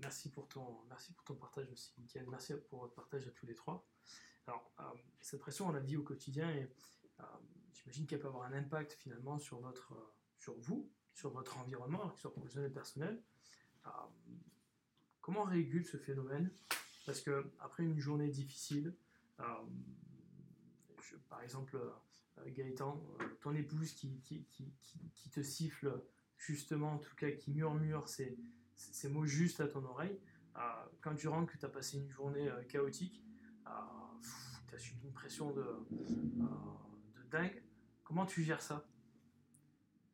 Merci 0.00 0.30
pour 0.30 0.48
ton, 0.48 0.82
merci 0.88 1.12
pour 1.12 1.24
ton 1.24 1.34
partage 1.34 1.70
aussi, 1.72 1.92
Mickaël. 1.98 2.26
Merci 2.30 2.54
pour 2.70 2.80
votre 2.80 2.94
partage 2.94 3.26
à 3.26 3.30
tous 3.30 3.46
les 3.46 3.54
trois. 3.54 3.86
Alors, 4.46 4.70
euh, 4.80 4.84
cette 5.20 5.40
pression, 5.40 5.66
on 5.66 5.72
la 5.72 5.80
vit 5.80 5.96
au 5.96 6.02
quotidien 6.02 6.48
et 6.50 6.70
euh, 7.20 7.24
j'imagine 7.72 8.06
qu'elle 8.06 8.20
peut 8.20 8.28
avoir 8.28 8.44
un 8.44 8.52
impact 8.52 8.92
finalement 8.92 9.38
sur, 9.38 9.60
votre, 9.60 9.92
euh, 9.92 10.14
sur 10.38 10.56
vous, 10.60 10.90
sur 11.12 11.30
votre 11.30 11.58
environnement, 11.58 12.14
sur 12.16 12.32
professionnel 12.32 12.70
et 12.70 12.72
personnel. 12.72 13.22
Euh, 13.86 13.90
comment 15.20 15.42
on 15.42 15.44
régule 15.44 15.84
ce 15.84 15.96
phénomène? 15.96 16.50
Parce 17.04 17.20
que 17.20 17.50
après 17.58 17.82
une 17.82 17.98
journée 17.98 18.28
difficile, 18.28 18.94
euh, 19.40 19.44
par 21.28 21.42
exemple, 21.42 21.76
euh, 21.76 22.50
Gaëtan, 22.50 23.02
euh, 23.20 23.24
ton 23.40 23.54
épouse 23.54 23.92
qui, 23.92 24.20
qui, 24.20 24.44
qui, 24.50 24.72
qui- 24.82 25.30
te 25.30 25.42
siffle 25.42 26.02
justement, 26.36 26.94
en 26.94 26.98
tout 26.98 27.14
cas, 27.14 27.30
qui 27.32 27.52
murmure 27.52 28.08
ces, 28.08 28.36
ces 28.74 29.08
mots 29.08 29.26
justes 29.26 29.60
à 29.60 29.68
ton 29.68 29.84
oreille, 29.84 30.18
euh, 30.56 30.60
quand 31.00 31.14
tu 31.14 31.28
rentres 31.28 31.52
que 31.52 31.58
tu 31.58 31.64
as 31.66 31.68
passé 31.68 31.98
une 31.98 32.08
journée 32.10 32.48
euh, 32.48 32.62
chaotique, 32.64 33.22
tu 34.66 34.74
as 34.74 34.78
subi 34.78 35.06
une 35.06 35.12
pression 35.12 35.52
de, 35.52 35.60
euh, 35.60 35.76
de 37.16 37.28
dingue, 37.30 37.62
comment 38.04 38.24
tu 38.26 38.42
gères 38.42 38.62
ça? 38.62 38.86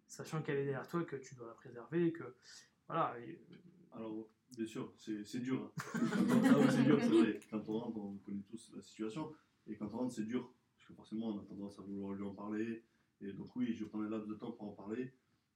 Sachant 0.06 0.42
qu'elle 0.42 0.58
est 0.58 0.64
derrière 0.64 0.86
toi, 0.88 1.04
que 1.04 1.16
tu 1.16 1.34
dois 1.34 1.46
la 1.48 1.54
préserver, 1.54 2.12
que 2.12 2.36
voilà, 2.86 3.16
Alors, 3.92 4.28
bien 4.56 4.66
sûr, 4.66 4.92
c'est 4.98 5.38
dur. 5.40 5.72
hein. 5.76 5.82
C'est 6.70 6.82
dur, 6.84 6.98
c'est 7.00 7.08
vrai. 7.08 7.40
Quand 7.50 7.62
on 7.68 7.78
rentre, 7.78 7.96
on 7.98 8.16
connaît 8.18 8.42
tous 8.48 8.72
la 8.76 8.82
situation. 8.82 9.32
Et 9.66 9.76
quand 9.76 9.86
on 9.92 9.98
rentre, 9.98 10.14
c'est 10.14 10.24
dur. 10.26 10.52
Parce 10.84 10.88
que 10.88 10.94
forcément, 10.96 11.28
on 11.28 11.38
a 11.38 11.44
tendance 11.44 11.78
à 11.78 11.82
vouloir 11.82 12.12
lui 12.12 12.24
en 12.24 12.34
parler. 12.34 12.82
Et 13.22 13.32
donc, 13.32 13.56
oui, 13.56 13.72
je 13.72 13.86
prends 13.86 14.02
un 14.02 14.10
laps 14.10 14.28
de 14.28 14.34
temps 14.34 14.52
pour 14.52 14.68
en 14.68 14.72
parler. 14.72 15.10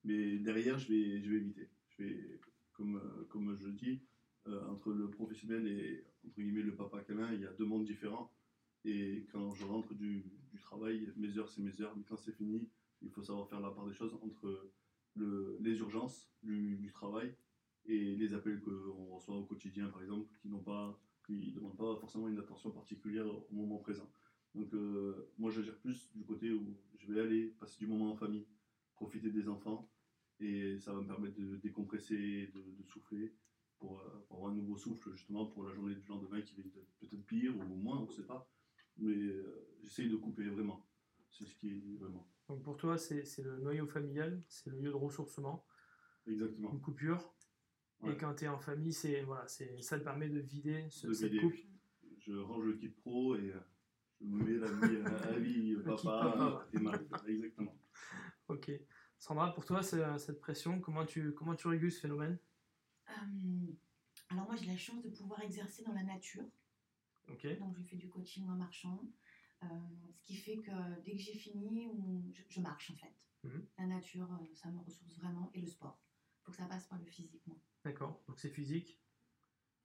Mais 0.04 0.38
derrière, 0.38 0.78
je 0.78 0.88
vais, 0.88 1.20
je 1.20 1.30
vais 1.30 1.36
éviter. 1.36 1.68
Je 1.90 2.02
vais, 2.02 2.40
comme, 2.72 2.96
euh, 2.96 3.24
comme 3.28 3.54
je 3.54 3.68
dis, 3.68 4.00
euh, 4.46 4.66
entre 4.68 4.90
le 4.90 5.10
professionnel 5.10 5.66
et 5.66 6.02
entre 6.24 6.40
guillemets 6.40 6.62
le 6.62 6.74
papa 6.74 7.02
câlin, 7.02 7.30
il 7.34 7.40
y 7.42 7.44
a 7.44 7.52
deux 7.52 7.66
mondes 7.66 7.84
différents. 7.84 8.32
Et 8.86 9.26
quand 9.30 9.52
je 9.52 9.66
rentre 9.66 9.92
du, 9.92 10.24
du 10.50 10.58
travail, 10.60 11.12
mes 11.16 11.36
heures 11.36 11.50
c'est 11.50 11.60
mes 11.60 11.78
heures, 11.82 11.94
mais 11.94 12.04
quand 12.08 12.16
c'est 12.16 12.32
fini, 12.32 12.66
il 13.02 13.10
faut 13.10 13.22
savoir 13.22 13.48
faire 13.48 13.60
la 13.60 13.70
part 13.70 13.84
des 13.86 13.92
choses 13.92 14.14
entre 14.22 14.70
le, 15.16 15.58
les 15.60 15.76
urgences 15.80 16.30
du, 16.42 16.76
du 16.76 16.90
travail 16.90 17.34
et 17.84 18.14
les 18.14 18.32
appels 18.32 18.60
qu'on 18.60 19.16
reçoit 19.16 19.36
au 19.36 19.44
quotidien, 19.44 19.88
par 19.88 20.02
exemple, 20.02 20.28
qui 20.40 20.48
n'ont 20.48 20.62
pas, 20.62 20.98
qui 21.26 21.50
demandent 21.52 21.76
pas 21.76 21.96
forcément 21.96 22.28
une 22.28 22.38
attention 22.38 22.70
particulière 22.70 23.26
au 23.26 23.46
moment 23.50 23.78
présent. 23.78 24.08
Donc 24.54 24.72
euh, 24.74 25.30
moi 25.38 25.50
je 25.50 25.62
gère 25.62 25.78
plus 25.78 26.10
du 26.14 26.24
côté 26.24 26.50
où 26.52 26.76
je 26.98 27.12
vais 27.12 27.20
aller 27.20 27.46
passer 27.60 27.78
du 27.78 27.86
moment 27.86 28.12
en 28.12 28.16
famille, 28.16 28.46
profiter 28.94 29.30
des 29.30 29.48
enfants, 29.48 29.90
et 30.40 30.78
ça 30.78 30.92
va 30.92 31.00
me 31.00 31.06
permettre 31.06 31.36
de 31.38 31.56
décompresser, 31.56 32.46
de, 32.54 32.60
de 32.60 32.84
souffler, 32.84 33.34
pour, 33.78 34.00
euh, 34.00 34.24
pour 34.26 34.38
avoir 34.38 34.52
un 34.52 34.56
nouveau 34.56 34.76
souffle 34.76 35.12
justement 35.12 35.46
pour 35.46 35.64
la 35.64 35.72
journée 35.74 35.94
du 35.94 36.06
lendemain 36.08 36.40
qui 36.42 36.54
va 36.56 36.62
être 36.62 36.72
peut-être 36.98 37.26
pire 37.26 37.56
ou 37.56 37.62
moins, 37.76 37.98
on 38.00 38.06
ne 38.06 38.10
sait 38.12 38.24
pas. 38.26 38.50
Mais 38.96 39.14
euh, 39.14 39.68
j'essaye 39.82 40.08
de 40.08 40.16
couper 40.16 40.48
vraiment. 40.48 40.84
C'est 41.30 41.44
ce 41.46 41.54
qui 41.54 41.68
est 41.70 41.96
vraiment. 41.98 42.26
Donc 42.48 42.62
pour 42.62 42.76
toi, 42.76 42.96
c'est 42.98 43.22
le 43.42 43.58
noyau 43.60 43.86
familial, 43.86 44.42
c'est 44.48 44.70
le 44.70 44.78
lieu 44.78 44.88
de 44.90 44.94
ressourcement, 44.96 45.64
Exactement. 46.26 46.72
une 46.72 46.80
coupure. 46.80 47.32
Ouais. 48.00 48.12
Et 48.12 48.16
quand 48.16 48.34
tu 48.34 48.44
es 48.44 48.48
en 48.48 48.58
famille, 48.58 48.92
c'est 48.92 49.22
voilà, 49.22 49.46
ça 49.46 49.98
te 49.98 50.04
permet 50.04 50.28
de 50.28 50.40
vider 50.40 50.86
ce, 50.90 51.06
De 51.08 51.12
cette 51.12 51.30
vider. 51.32 51.42
coupe. 51.42 51.54
Je 52.18 52.32
range 52.34 52.64
le 52.64 52.72
kit 52.74 52.88
pro 52.88 53.36
et 53.36 53.52
euh, 53.52 53.60
je 54.20 54.26
mets 54.26 54.58
la 54.58 54.70
vie, 54.70 54.96
à 54.96 55.30
la 55.30 55.38
vie 55.38 55.76
kit 55.96 56.04
papa, 56.06 56.66
et 56.72 56.78
mari. 56.78 57.04
Exactement. 57.28 57.74
Ok. 58.48 58.70
Sandra, 59.18 59.52
pour 59.52 59.64
toi, 59.64 59.82
c'est- 59.82 60.18
cette 60.18 60.40
pression, 60.40 60.80
comment 60.80 61.04
tu, 61.04 61.32
comment 61.34 61.54
tu 61.54 61.66
régules 61.68 61.92
ce 61.92 62.00
phénomène? 62.00 62.38
Euh, 63.10 63.72
alors 64.30 64.44
moi 64.46 64.54
j'ai 64.56 64.66
la 64.66 64.76
chance 64.76 65.02
de 65.02 65.08
pouvoir 65.10 65.42
exercer 65.42 65.82
dans 65.82 65.92
la 65.94 66.02
nature. 66.02 66.44
Ok. 67.28 67.46
Donc 67.58 67.76
je 67.76 67.82
fais 67.82 67.96
du 67.96 68.08
coaching 68.08 68.46
en 68.48 68.56
marchant. 68.56 69.02
Euh, 69.64 69.66
ce 70.14 70.22
qui 70.24 70.36
fait 70.36 70.56
que 70.56 71.00
dès 71.04 71.12
que 71.12 71.18
j'ai 71.22 71.34
fini, 71.34 71.88
on- 71.88 72.30
je, 72.32 72.42
je 72.48 72.60
marche 72.60 72.90
en 72.90 72.96
fait. 72.96 73.14
Mhm. 73.44 73.66
La 73.78 73.86
nature, 73.86 74.30
euh, 74.32 74.54
ça 74.54 74.70
me 74.70 74.78
ressource 74.80 75.16
vraiment. 75.18 75.50
Et 75.54 75.60
le 75.60 75.66
sport. 75.66 76.00
Il 76.40 76.44
faut 76.44 76.50
que 76.52 76.56
ça 76.58 76.66
passe 76.66 76.86
par 76.86 76.98
le 76.98 77.06
physique, 77.06 77.46
moi. 77.46 77.56
D'accord. 77.84 78.22
Donc 78.28 78.38
c'est 78.38 78.50
physique. 78.50 79.00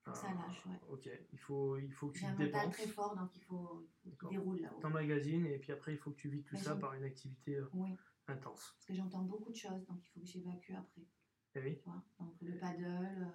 Faut 0.03 0.11
que 0.11 0.17
ça 0.17 0.31
Euh, 0.31 0.35
lâche, 0.35 0.65
ouais. 0.65 0.79
Ok. 0.89 1.09
Il 1.31 1.39
faut, 1.39 1.77
il 1.77 1.91
faut 1.93 2.07
que 2.09 2.13
tu 2.13 2.19
J'ai 2.19 2.27
un 2.27 2.35
mental 2.35 2.69
très 2.71 2.87
fort, 2.87 3.15
donc 3.15 3.33
il 3.35 3.41
faut, 3.41 3.87
qu'il 4.01 4.29
déroule 4.29 4.59
là-haut. 4.59 4.79
t'emmagasines, 4.81 5.45
et 5.45 5.57
puis 5.59 5.71
après, 5.71 5.93
il 5.93 5.97
faut 5.97 6.11
que 6.11 6.17
tu 6.17 6.29
vides 6.29 6.45
tout 6.45 6.57
ça 6.57 6.75
par 6.75 6.93
une 6.93 7.03
activité 7.05 7.55
euh, 7.55 7.69
Oui, 7.73 7.95
intense. 8.27 8.73
parce 8.75 8.85
que 8.85 8.93
j'entends 8.93 9.21
beaucoup 9.23 9.51
de 9.51 9.55
choses, 9.55 9.85
donc 9.85 10.01
il 10.03 10.09
faut 10.09 10.19
que 10.19 10.25
j'évacue 10.25 10.73
après. 10.73 11.03
Eh 11.55 11.61
oui. 11.61 11.77
Tu 11.77 11.83
vois 11.85 12.03
donc 12.19 12.35
le 12.41 12.57
paddle, 12.57 12.83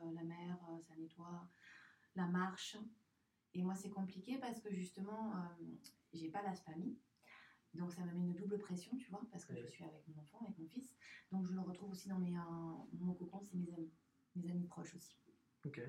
euh, 0.02 0.12
la 0.12 0.22
mer, 0.24 0.58
euh, 0.70 0.78
ça 0.80 0.94
nettoie, 0.96 1.48
la 2.16 2.26
marche. 2.26 2.76
Et 3.54 3.62
moi, 3.62 3.74
c'est 3.74 3.90
compliqué 3.90 4.36
parce 4.38 4.60
que 4.60 4.70
justement, 4.74 5.32
j'ai 6.12 6.28
pas 6.30 6.42
la 6.42 6.52
famille. 6.54 6.98
Donc 7.72 7.92
ça 7.92 8.04
me 8.04 8.12
met 8.12 8.20
une 8.20 8.34
double 8.34 8.58
pression, 8.58 8.94
tu 8.96 9.10
vois, 9.10 9.22
parce 9.30 9.44
que 9.46 9.52
Ouais. 9.54 9.62
je 9.62 9.66
suis 9.68 9.84
avec 9.84 10.06
mon 10.08 10.20
enfant, 10.20 10.40
avec 10.44 10.58
mon 10.58 10.66
fils. 10.66 10.96
Donc 11.32 11.46
je 11.46 11.54
le 11.54 11.60
retrouve 11.60 11.90
aussi 11.92 12.08
dans 12.08 12.18
mes, 12.18 12.32
mon 12.92 13.14
cocon, 13.14 13.40
c'est 13.42 13.56
mes 13.56 13.72
amis, 13.72 13.90
mes 14.36 14.50
amis 14.50 14.66
proches 14.66 14.94
aussi. 14.96 15.16
Ok. 15.64 15.80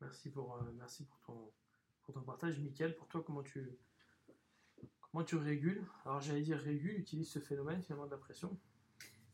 Merci 0.00 0.30
pour, 0.30 0.56
euh, 0.56 0.72
merci 0.76 1.04
pour 1.04 1.20
ton, 1.20 2.20
partage. 2.22 2.58
Mickaël, 2.58 2.96
pour 2.96 3.08
toi, 3.08 3.22
comment 3.22 3.42
tu, 3.42 5.36
régules? 5.36 5.84
Alors 6.04 6.20
j'allais 6.20 6.42
dire 6.42 6.58
régule, 6.58 6.98
utilise 6.98 7.30
ce 7.30 7.38
phénomène 7.38 7.82
finalement 7.82 8.06
de 8.06 8.10
la 8.10 8.18
pression. 8.18 8.58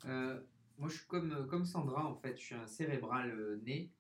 Euh, 0.07 0.40
moi, 0.79 0.88
je 0.88 0.96
suis 0.96 1.07
comme, 1.07 1.46
comme 1.48 1.64
Sandra, 1.64 2.07
en 2.07 2.16
fait. 2.16 2.37
Je 2.37 2.42
suis 2.42 2.55
un 2.55 2.66
cérébral 2.66 3.31
euh, 3.31 3.61
né. 3.64 3.92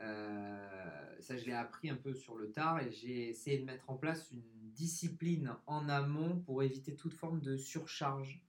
Euh, 0.00 1.20
ça, 1.20 1.36
je 1.36 1.44
l'ai 1.46 1.52
appris 1.52 1.90
un 1.90 1.96
peu 1.96 2.14
sur 2.14 2.36
le 2.36 2.50
tard 2.50 2.80
et 2.80 2.90
j'ai 2.90 3.28
essayé 3.28 3.58
de 3.58 3.64
mettre 3.64 3.88
en 3.90 3.96
place 3.96 4.30
une 4.32 4.42
discipline 4.72 5.54
en 5.66 5.88
amont 5.88 6.40
pour 6.40 6.62
éviter 6.62 6.94
toute 6.94 7.14
forme 7.14 7.40
de 7.40 7.56
surcharge 7.56 8.44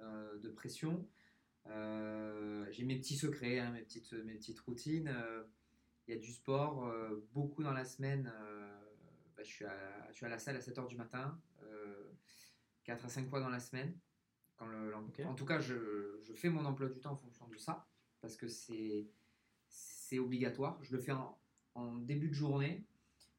euh, 0.00 0.38
de 0.38 0.48
pression. 0.48 1.06
Euh, 1.66 2.66
j'ai 2.70 2.84
mes 2.84 2.96
petits 2.96 3.16
secrets, 3.16 3.58
hein, 3.58 3.72
mes 3.72 3.82
petites 3.82 4.60
routines. 4.60 5.12
Euh, 6.08 6.12
Il 6.12 6.14
y 6.14 6.18
a 6.18 6.20
du 6.20 6.32
sport, 6.32 6.86
euh, 6.86 7.26
beaucoup 7.32 7.62
dans 7.62 7.72
la 7.72 7.84
semaine. 7.84 8.32
euh, 8.34 8.80
bah, 9.36 9.42
je, 9.42 9.48
suis 9.50 9.64
à, 9.64 10.08
je 10.10 10.14
suis 10.16 10.26
à 10.26 10.28
la 10.28 10.38
salle 10.38 10.56
à 10.56 10.60
7h 10.60 10.86
du 10.88 10.96
matin, 10.96 11.38
4 12.84 13.04
à 13.04 13.08
5 13.08 13.28
fois 13.28 13.40
dans 13.40 13.48
la 13.50 13.60
semaine. 13.60 13.98
Quand 14.56 14.66
le-. 14.66 14.94
En 15.26 15.34
tout 15.34 15.44
cas, 15.44 15.60
je, 15.60 16.18
je 16.22 16.32
fais 16.32 16.48
mon 16.48 16.64
emploi 16.64 16.88
du 16.88 17.00
temps 17.00 17.12
en 17.12 17.16
fonction 17.16 17.46
de 17.48 17.56
ça, 17.58 17.86
parce 18.20 18.36
que 18.36 18.48
c'est 18.48 19.10
c'est 19.68 20.18
obligatoire. 20.18 20.78
Je 20.82 20.92
le 20.92 21.00
fais 21.00 21.12
en, 21.12 21.38
en 21.74 21.96
début 21.96 22.28
de 22.28 22.34
journée. 22.34 22.86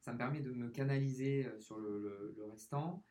Ça 0.00 0.12
me 0.12 0.18
permet 0.18 0.40
de 0.40 0.52
me 0.52 0.68
canaliser 0.70 1.46
euh, 1.46 1.58
sur 1.58 1.78
le, 1.78 1.98
le- 1.98 2.34
le 2.36 2.44
restant. 2.44 3.02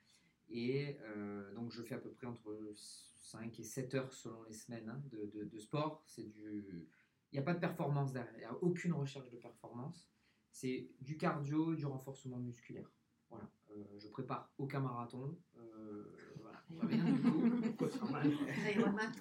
Et 0.49 0.97
euh, 1.01 1.51
donc, 1.53 1.71
je 1.71 1.81
fais 1.83 1.95
à 1.95 1.97
peu 1.97 2.11
près 2.11 2.27
entre 2.27 2.71
5 2.75 3.59
et 3.59 3.63
7 3.63 3.95
heures 3.95 4.13
selon 4.13 4.41
les 4.43 4.53
semaines 4.53 4.87
hein, 4.89 5.01
de, 5.11 5.25
de- 5.33 5.43
de 5.45 5.59
sport. 5.59 6.03
C'est 6.05 6.23
du... 6.31 6.87
Il 7.31 7.35
n'y 7.35 7.39
a 7.39 7.43
pas 7.43 7.53
de 7.53 7.59
performance 7.59 8.13
derrière. 8.13 8.33
Il 8.35 8.39
n'y 8.39 8.45
a 8.45 8.63
aucune 8.63 8.93
recherche 8.93 9.29
de 9.29 9.37
performance. 9.37 10.09
C'est 10.51 10.89
du 11.01 11.17
cardio, 11.17 11.75
du 11.75 11.85
renforcement 11.85 12.37
musculaire. 12.37 12.89
Voilà. 13.29 13.49
Euh, 13.71 13.83
je 13.99 14.07
prépare 14.07 14.51
aucun 14.57 14.79
marathon. 14.79 15.37
Euh, 15.57 16.17
voilà. 16.39 16.63
Pourquoi 17.77 17.89
faire 17.89 18.11
mal? 18.11 18.31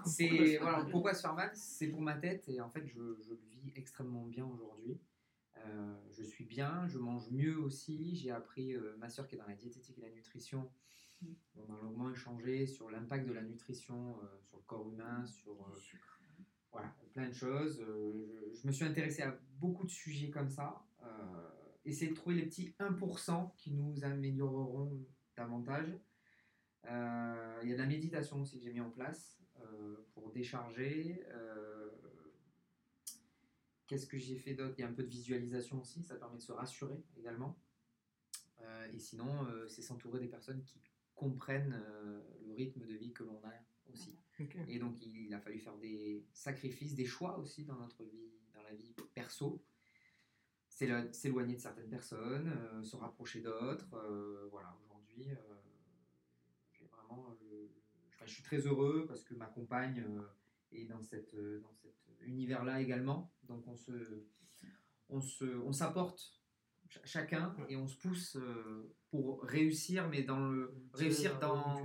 C'est 0.04 0.58
voilà, 0.58 0.84
pourquoi 0.90 1.14
se 1.14 1.22
faire 1.22 1.34
mal? 1.34 1.50
C'est 1.54 1.88
pour 1.88 2.00
ma 2.00 2.14
tête 2.14 2.48
et 2.48 2.60
en 2.60 2.70
fait 2.70 2.86
je, 2.86 3.16
je 3.20 3.30
le 3.30 3.40
vis 3.48 3.72
extrêmement 3.76 4.24
bien 4.24 4.44
aujourd'hui. 4.44 4.98
Euh, 5.58 5.94
je 6.10 6.22
suis 6.22 6.44
bien, 6.44 6.86
je 6.86 6.98
mange 6.98 7.30
mieux 7.30 7.58
aussi. 7.58 8.16
J'ai 8.16 8.30
appris 8.30 8.74
euh, 8.74 8.96
ma 8.98 9.08
soeur 9.08 9.26
qui 9.26 9.36
est 9.36 9.38
dans 9.38 9.46
la 9.46 9.54
diététique 9.54 9.98
et 9.98 10.02
la 10.02 10.10
nutrition. 10.10 10.70
Mm. 11.22 11.26
On 11.56 11.74
a 11.74 11.82
longuement 11.82 12.10
échangé 12.10 12.66
sur 12.66 12.90
l'impact 12.90 13.26
de 13.28 13.32
la 13.32 13.42
nutrition 13.42 14.16
sur 14.40 14.56
le 14.56 14.62
corps 14.64 14.88
humain, 14.88 15.24
sur 15.26 15.56
voilà, 16.76 16.94
plein 17.14 17.28
de 17.28 17.34
choses. 17.34 17.80
Euh, 17.80 18.52
je, 18.52 18.66
me 18.66 18.72
suis 18.72 18.84
intéressé 18.84 19.22
à 19.22 19.38
beaucoup 19.58 19.84
de 19.84 19.90
sujets 19.90 20.28
comme 20.28 20.50
ça. 20.50 20.84
Euh, 21.02 21.06
essayer 21.86 22.10
de 22.10 22.14
trouver 22.14 22.36
les 22.36 22.44
petits 22.44 22.74
1% 22.78 23.50
qui 23.56 23.72
nous 23.72 24.04
amélioreront 24.04 24.92
davantage. 25.36 25.98
Euh, 26.84 27.60
Il 27.62 27.70
y 27.70 27.72
a 27.72 27.76
de 27.76 27.80
la 27.80 27.86
méditation 27.86 28.42
aussi 28.42 28.58
que 28.58 28.64
j'ai 28.64 28.72
mis 28.72 28.80
en 28.80 28.90
place 28.90 29.40
pour 30.12 30.30
décharger. 30.32 31.24
Qu'est-ce 33.86 34.06
que 34.06 34.18
j'ai 34.18 34.36
fait 34.36 34.52
d'autre? 34.54 34.74
Il 34.76 34.82
y 34.82 34.84
a 34.84 34.88
un 34.88 34.92
peu 34.92 35.02
de 35.02 35.08
visualisation 35.08 35.80
aussi, 35.80 36.02
ça 36.02 36.16
permet 36.16 36.36
de 36.36 36.42
se 36.42 36.52
rassurer 36.52 37.02
également. 37.16 37.56
Et 38.92 38.98
sinon, 38.98 39.46
c'est 39.68 39.82
s'entourer 39.82 40.20
des 40.20 40.28
personnes 40.28 40.62
qui 40.62 40.80
comprennent 41.14 41.82
le 42.46 42.52
rythme 42.52 42.84
de 42.84 42.94
vie 42.94 43.12
que 43.12 43.24
l'on 43.24 43.40
a 43.44 43.52
aussi. 43.92 44.18
Et 44.68 44.78
donc, 44.78 45.04
il, 45.06 45.32
a 45.34 45.40
fallu 45.40 45.58
faire 45.58 45.76
des 45.78 46.24
sacrifices, 46.32 46.94
des 46.94 47.06
choix 47.06 47.38
aussi 47.38 47.64
dans 47.64 47.76
notre 47.76 48.04
vie, 48.04 48.30
dans 48.54 48.62
la 48.62 48.74
vie 48.74 48.94
perso. 49.14 49.62
S'éloigner 50.68 51.54
de 51.56 51.60
certaines 51.60 51.88
personnes, 51.88 52.48
euh, 52.48 52.82
se 52.82 52.96
rapprocher 52.96 53.40
d'autres. 53.40 53.94
euh, 53.94 54.46
voilà, 54.50 54.76
aujourd'hui, 54.84 55.30
euh, 55.30 56.86
vraiment 56.92 57.34
le- 57.40 57.70
enfin, 58.10 58.26
je 58.26 58.34
suis 58.34 58.42
très 58.42 58.58
heureux 58.66 59.06
parce 59.08 59.22
que 59.24 59.34
ma 59.34 59.46
compagne 59.46 60.04
est 60.72 60.84
dans, 60.84 61.00
cette, 61.02 61.34
dans 61.62 61.72
cet 61.72 61.94
univers-là 62.20 62.80
également. 62.82 63.32
Donc, 63.44 63.66
on 63.66 63.76
se, 63.76 64.26
on 65.08 65.20
se, 65.22 65.44
on 65.44 65.72
s'apporte 65.72 66.20
ch- 66.90 67.02
chacun 67.06 67.56
et 67.70 67.76
on 67.76 67.86
se 67.86 67.96
pousse 67.96 68.36
pour 69.10 69.42
réussir, 69.44 70.08
mais 70.10 70.22
dans 70.24 70.50
le 70.50 70.74
réussir 70.92 71.38
dans, 71.38 71.80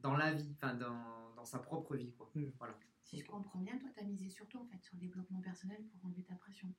dans 0.00 0.16
la 0.16 0.32
vie, 0.34 0.52
enfin 0.60 0.74
dans, 0.74 1.23
dans 1.44 1.50
sa 1.50 1.58
propre 1.58 1.94
vie. 1.94 2.10
Quoi. 2.12 2.30
Mm. 2.34 2.44
Voilà, 2.58 2.74
Si 3.02 3.18
je 3.18 3.26
comprends 3.26 3.58
bien, 3.60 3.76
toi, 3.78 3.90
tu 3.94 4.00
as 4.00 4.04
misé 4.04 4.30
surtout 4.30 4.58
en 4.58 4.64
fait, 4.64 4.82
sur 4.82 4.94
le 4.96 5.00
développement 5.00 5.40
personnel 5.40 5.84
pour 5.84 6.06
enlever 6.06 6.24
ta 6.24 6.34
pression. 6.36 6.72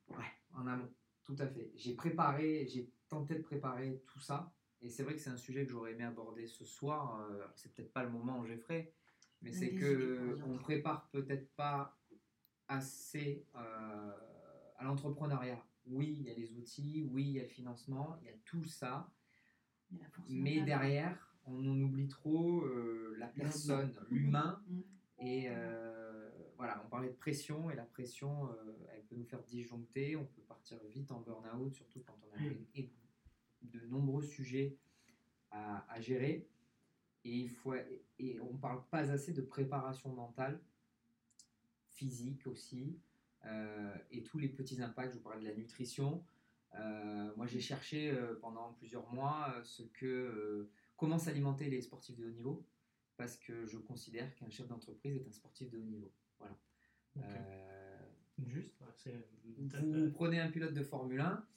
en 0.54 0.65
amont, 0.65 0.91
tout 1.23 1.36
à 1.38 1.45
fait. 1.45 1.71
J'ai 1.75 1.93
préparé, 1.93 2.67
j'ai 2.67 2.89
tenté 3.08 3.36
de 3.36 3.43
préparer 3.43 4.01
tout 4.08 4.19
ça. 4.19 4.51
Et 4.82 4.89
c'est 4.89 5.04
vrai 5.04 5.13
que 5.13 5.21
c'est 5.21 5.30
un 5.30 5.38
sujet 5.38 5.65
que 5.65 5.71
j'aurais 5.71 5.91
aimé 5.93 6.04
aborder 6.04 6.47
ce 6.47 6.65
soir. 6.65 7.19
euh, 7.21 7.45
c'est 7.56 7.73
peut-être 7.73 7.93
pas 7.93 8.04
le 8.04 8.10
moment 8.10 8.39
où 8.39 8.45
j'ai 8.45 8.58
ferai, 8.58 8.91
mais 9.41 9.51
c'est 9.51 9.73
que 9.75 10.39
on 10.45 10.58
prépare 10.58 11.10
peut-être 11.10 11.49
pas 11.56 11.97
assez 12.67 13.45
euh, 13.56 14.12
à 14.78 14.84
l'entrepreneuriat. 14.84 15.63
Oui, 15.88 16.17
il 16.19 16.23
y 16.23 16.32
a 16.32 16.34
les 16.34 16.51
outils, 16.54 17.08
oui, 17.12 17.23
il 17.23 17.32
y 17.34 17.39
a 17.39 17.43
le 17.43 17.49
financement, 17.49 18.17
il 18.21 18.28
y 18.28 18.30
a 18.30 18.38
tout 18.43 18.65
ça. 18.65 19.12
A 19.93 20.08
Mais 20.28 20.62
derrière, 20.62 21.35
on 21.45 21.60
en 21.67 21.79
oublie 21.81 22.08
trop 22.08 22.62
euh, 22.65 23.15
la 23.17 23.27
personne, 23.27 23.93
l'humain. 24.10 24.62
Mm. 24.67 24.79
Et 25.19 25.45
euh, 25.49 26.29
voilà, 26.58 26.81
on 26.86 26.89
parlait 26.89 27.10
de 27.10 27.13
pression, 27.15 27.69
et 27.69 27.75
la 27.75 27.86
pression, 27.86 28.49
euh, 28.49 28.73
elle 28.93 29.03
peut 29.03 29.15
nous 29.15 29.25
faire 29.25 29.43
disjoncter, 29.43 30.15
on 30.15 30.25
peut 30.25 30.41
partir 30.41 30.77
vite 30.93 31.12
en 31.12 31.21
burn-out, 31.21 31.73
surtout 31.73 32.01
quand 32.05 32.17
on 32.29 32.38
a 32.38 32.41
Mm. 32.41 32.65
et 32.75 32.91
de 33.62 33.79
nombreux 33.88 34.23
sujets 34.23 34.77
à, 35.51 35.86
à 35.91 36.01
gérer. 36.01 36.47
Et, 37.23 37.38
il 37.39 37.49
faut, 37.49 37.73
et 38.19 38.39
on 38.41 38.53
ne 38.53 38.58
parle 38.60 38.84
pas 38.91 39.10
assez 39.12 39.34
de 39.34 39.41
préparation 39.41 40.10
mentale, 40.13 40.60
physique 41.89 42.45
aussi. 42.47 42.99
euh, 43.45 43.95
et 44.12 44.23
tous 44.23 44.38
les 44.39 44.49
petits 44.49 44.81
impacts. 44.81 45.12
Je 45.13 45.17
vous 45.17 45.23
parlais 45.23 45.39
de 45.41 45.47
la 45.47 45.55
nutrition. 45.55 46.23
Euh, 46.75 47.31
moi, 47.38 47.45
j'ai 47.45 47.60
cherché 47.62 48.10
euh, 48.12 48.34
pendant 48.41 48.73
plusieurs 48.73 49.12
mois 49.13 49.53
ce 49.63 49.84
que, 49.84 50.67
comment 50.97 51.17
s'alimenter 51.17 51.69
les 51.69 51.81
sportifs 51.81 52.15
de 52.17 52.25
haut 52.25 52.31
niveau, 52.31 52.65
parce 53.17 53.38
que 53.38 53.65
je 53.65 53.77
considère 53.77 54.34
qu'un 54.36 54.49
chef 54.49 54.67
d'entreprise 54.67 55.15
est 55.17 55.27
un 55.27 55.31
sportif 55.31 55.69
de 55.69 55.77
haut 55.77 55.84
niveau. 55.84 56.12
Voilà. 56.39 56.58
Juste, 58.38 58.75
vous 59.81 60.12
prenez 60.12 60.39
un 60.39 60.51
pilote 60.51 60.73
de 60.73 60.84
Formule 60.84 61.21
1, 61.21 61.47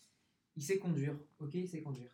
il 0.57 0.63
sait 0.63 0.79
conduire, 0.79 1.19
ok, 1.41 1.55
il 1.55 1.69
sait 1.69 1.83
conduire. 1.83 2.11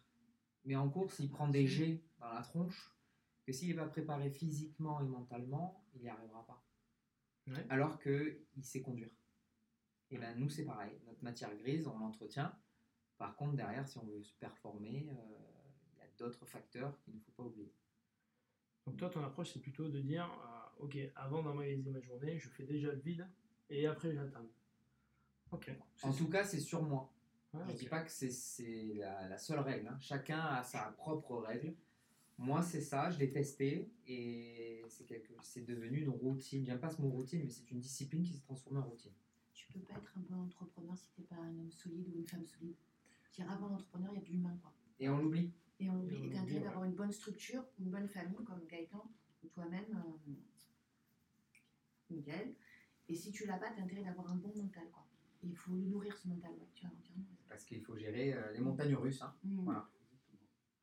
Mais 0.64 0.76
en 0.76 0.88
course, 0.88 1.18
il 1.18 1.30
prend 1.30 1.48
des 1.48 1.66
jets 1.66 2.02
dans 2.18 2.32
la 2.32 2.42
tronche, 2.42 2.94
que 3.44 3.52
s'il 3.52 3.68
n'est 3.68 3.74
pas 3.74 3.86
préparé 3.86 4.30
physiquement 4.30 5.00
et 5.00 5.04
mentalement, 5.06 5.84
il 5.94 6.02
n'y 6.02 6.08
arrivera 6.08 6.46
pas. 6.46 6.62
Alors 7.68 8.00
qu'il 8.00 8.64
sait 8.64 8.80
conduire. 8.80 9.10
Et 10.10 10.18
bien 10.18 10.34
nous, 10.34 10.48
c'est 10.48 10.64
pareil. 10.64 10.98
Notre 11.06 11.22
matière 11.22 11.54
grise, 11.56 11.86
on 11.86 11.98
l'entretient. 11.98 12.54
Par 13.18 13.36
contre, 13.36 13.54
derrière, 13.54 13.86
si 13.86 13.98
on 13.98 14.04
veut 14.04 14.22
se 14.22 14.34
performer, 14.34 15.08
euh, 15.10 15.43
d'autres 16.18 16.46
facteurs 16.46 16.98
qu'il 17.00 17.14
ne 17.14 17.20
faut 17.20 17.32
pas 17.32 17.42
oublier. 17.44 17.72
Donc 18.86 18.96
toi, 18.96 19.08
ton 19.08 19.24
approche, 19.24 19.52
c'est 19.52 19.60
plutôt 19.60 19.88
de 19.88 20.00
dire, 20.00 20.24
euh, 20.24 20.84
ok, 20.84 20.98
avant 21.16 21.42
d'emmagasiner 21.42 21.90
ma 21.90 22.00
journée, 22.00 22.38
je 22.38 22.48
fais 22.48 22.64
déjà 22.64 22.92
le 22.92 23.00
vide 23.00 23.26
et 23.70 23.86
après 23.86 24.12
j'attends. 24.12 24.46
Ok. 25.50 25.70
En 26.02 26.12
tout 26.12 26.28
cas, 26.28 26.44
c'est 26.44 26.60
sur 26.60 26.82
moi. 26.82 27.10
je 27.52 27.58
ne 27.58 27.72
dis 27.72 27.86
pas 27.86 28.02
que 28.02 28.10
c'est 28.10 28.94
la, 28.96 29.38
seule 29.38 29.60
règle. 29.60 29.88
Hein. 29.88 29.98
Chacun 30.00 30.40
a 30.40 30.62
sa 30.62 30.92
propre 30.98 31.36
règle. 31.36 31.74
Moi, 32.36 32.62
c'est 32.62 32.80
ça, 32.80 33.10
je 33.10 33.18
l'ai 33.18 33.30
testé 33.30 33.88
et 34.08 34.82
c'est 34.88 35.64
devenu 35.64 36.00
une 36.00 36.10
routine. 36.10 36.66
J'aime 36.66 36.80
pas 36.80 36.90
ce 36.90 37.00
mot 37.00 37.08
routine, 37.08 37.42
mais 37.44 37.50
c'est 37.50 37.70
une 37.70 37.78
discipline 37.78 38.24
qui 38.24 38.32
s'est 38.32 38.40
transformée 38.40 38.80
en 38.80 38.88
routine. 38.88 39.12
Tu 39.52 39.72
peux 39.72 39.78
pas 39.80 39.94
être 39.94 40.12
un 40.16 40.20
bon 40.28 40.42
entrepreneur 40.42 40.96
si 40.98 41.08
tu 41.14 41.20
n'es 41.20 41.26
pas 41.26 41.36
un 41.36 41.56
homme 41.58 41.70
solide 41.70 42.08
ou 42.12 42.18
une 42.18 42.26
femme 42.26 42.44
solide. 42.44 42.74
Dire 43.32 43.50
avant 43.50 43.68
l'entrepreneur, 43.68 44.10
il 44.12 44.16
y 44.16 44.18
a 44.18 44.24
de 44.24 44.30
l'humain. 44.30 44.58
quoi. 44.60 44.72
Et 44.98 45.08
on 45.08 45.18
l'oublie. 45.18 45.52
Et 45.80 45.90
on 45.90 46.06
as 46.08 46.40
intérêt 46.40 46.60
d'avoir 46.60 46.84
une 46.84 46.94
bonne 46.94 47.12
structure, 47.12 47.64
une 47.78 47.90
bonne 47.90 48.08
famille 48.08 48.44
comme 48.44 48.64
Gaëtan 48.66 49.10
ou 49.42 49.48
toi-même, 49.48 50.02
euh, 50.28 50.32
Miguel. 52.10 52.54
Et 53.08 53.14
si 53.14 53.32
tu 53.32 53.46
l'as 53.46 53.58
pas, 53.58 53.70
tu 53.70 53.80
as 53.80 53.84
intérêt 53.84 54.04
d'avoir 54.04 54.30
un 54.30 54.36
bon 54.36 54.52
mental. 54.56 54.88
quoi. 54.92 55.06
il 55.42 55.56
faut 55.56 55.72
nourrir 55.72 56.16
ce 56.16 56.28
mental. 56.28 56.52
tu 56.74 56.86
as 56.86 56.88
entièrement 56.88 57.24
Parce 57.48 57.64
qu'il 57.64 57.82
faut 57.82 57.96
gérer 57.96 58.34
euh, 58.34 58.52
les 58.52 58.60
montagnes 58.60 58.94
russes. 58.94 59.20
Hein. 59.22 59.34
Mmh. 59.42 59.64
Voilà. 59.64 59.88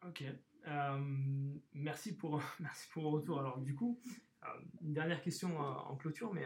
Ok. 0.06 0.23
Euh, 0.67 1.54
merci, 1.73 2.15
pour, 2.15 2.41
merci 2.60 2.89
pour 2.89 3.04
le 3.04 3.10
retour. 3.10 3.39
Alors, 3.39 3.60
du 3.60 3.75
coup, 3.75 3.99
euh, 4.43 4.47
une 4.82 4.93
dernière 4.93 5.21
question 5.21 5.62
euh, 5.62 5.73
en 5.73 5.95
clôture, 5.95 6.34
mais 6.34 6.45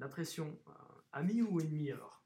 la 0.00 0.08
pression, 0.08 0.58
ami 1.12 1.42
ou 1.42 1.60
ennemi 1.60 1.92
alors? 1.92 2.22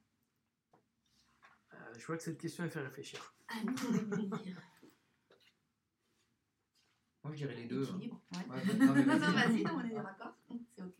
Je 1.96 2.06
vois 2.06 2.16
que 2.16 2.22
cette 2.22 2.38
question 2.38 2.62
elle 2.62 2.70
fait 2.70 2.80
réfléchir. 2.80 3.34
Ami 3.48 3.74
ou 3.90 3.94
ennemi 3.96 4.54
Moi, 7.22 7.32
je 7.32 7.38
dirais 7.38 7.54
les 7.54 7.66
deux. 7.66 7.84
Équilibre, 7.84 8.22
ouais. 8.32 8.74
non, 8.78 8.92
vas-y, 8.94 9.66
on 9.66 9.84
est 9.84 9.94
d'accord, 9.94 10.34
c'est 10.74 10.82
ok. 10.82 10.94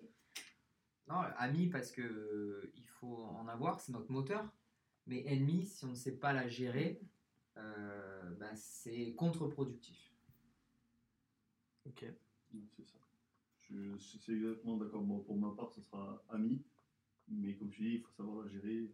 Non, 1.09 1.16
ami 1.38 1.68
parce 1.68 1.90
que 1.90 2.70
il 2.76 2.87
faut 2.87 3.24
en 3.24 3.48
avoir, 3.48 3.80
c'est 3.80 3.92
notre 3.92 4.12
moteur. 4.12 4.48
Mais 5.06 5.24
ennemi, 5.26 5.66
si 5.66 5.85
on 5.85 5.88
ne 5.88 5.94
sait 5.94 6.16
pas 6.16 6.33
la 6.33 6.46
gérer, 6.46 7.00
euh, 7.56 8.30
ben, 8.38 8.54
c'est 8.54 9.14
contre-productif. 9.14 10.12
Ok. 11.87 12.04
C'est 12.76 12.85
ça. 12.85 12.98
Je 13.70 13.96
suis 13.96 14.33
exactement 14.33 14.76
d'accord. 14.76 15.04
pour 15.24 15.37
ma 15.37 15.50
part, 15.56 15.72
ce 15.72 15.80
sera 15.80 16.22
ami, 16.28 16.62
mais 17.28 17.54
comme 17.54 17.72
je 17.72 17.83
dis, 17.83 17.94
il 17.94 18.00
faut 18.00 18.12
savoir 18.12 18.44
la 18.44 18.48
gérer 18.50 18.90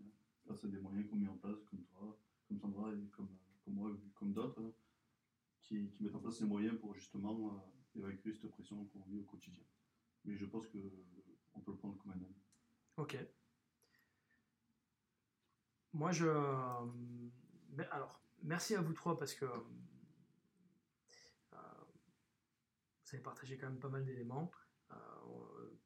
grâce 0.47 0.65
à 0.65 0.69
des 0.69 0.79
moyens 0.79 1.09
qu'on 1.09 1.17
met 1.17 1.29
en 1.29 1.37
place, 1.37 1.65
comme 1.71 1.83
toi, 1.85 2.19
comme 2.47 2.59
Sandra 2.59 2.93
et 2.93 3.09
comme, 3.13 3.29
comme 3.65 3.75
moi, 3.75 3.91
comme 4.15 4.33
d'autres, 4.33 4.61
hein, 4.63 4.73
qui, 5.67 5.91
qui, 5.91 6.03
mettent 6.03 6.15
en 6.15 6.21
place 6.21 6.39
ces 6.39 6.45
moyens 6.45 6.79
pour 6.79 6.95
justement 6.95 7.49
euh, 7.49 7.99
évacuer 7.99 8.33
cette 8.33 8.51
pression 8.51 8.85
qu'on 8.87 9.01
vit 9.01 9.19
au 9.19 9.25
quotidien. 9.25 9.65
Mais 10.25 10.37
je 10.37 10.47
pense 10.47 10.67
qu'on 10.69 11.61
peut 11.61 11.73
le 11.73 11.77
prendre 11.77 11.97
comme 11.99 12.13
un 12.13 12.15
ami. 12.15 12.37
Ok. 12.97 13.17
Moi, 15.93 16.13
je. 16.13 16.27
Ben, 17.71 17.87
alors, 17.91 18.21
merci 18.43 18.75
à 18.75 18.81
vous 18.81 18.93
trois 18.93 19.19
parce 19.19 19.35
que 19.35 19.45
euh, 19.45 19.57
vous 21.53 23.15
avez 23.15 23.23
partagé 23.23 23.57
quand 23.57 23.69
même 23.69 23.79
pas 23.79 23.89
mal 23.89 24.05
d'éléments, 24.05 24.51
euh, 24.93 24.95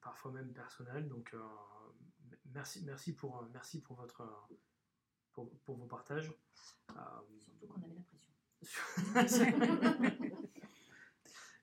parfois 0.00 0.32
même 0.32 0.52
personnels. 0.52 1.08
Donc 1.08 1.32
euh, 1.34 1.42
merci, 2.46 2.84
merci, 2.84 3.14
pour, 3.14 3.44
merci 3.52 3.82
pour, 3.82 3.96
votre, 3.96 4.48
pour, 5.32 5.50
pour 5.60 5.76
vos 5.76 5.86
partages. 5.86 6.32
Surtout 7.38 7.66
qu'on 7.66 7.82
avait 7.82 7.94
la 7.94 8.02
pression. 8.02 8.32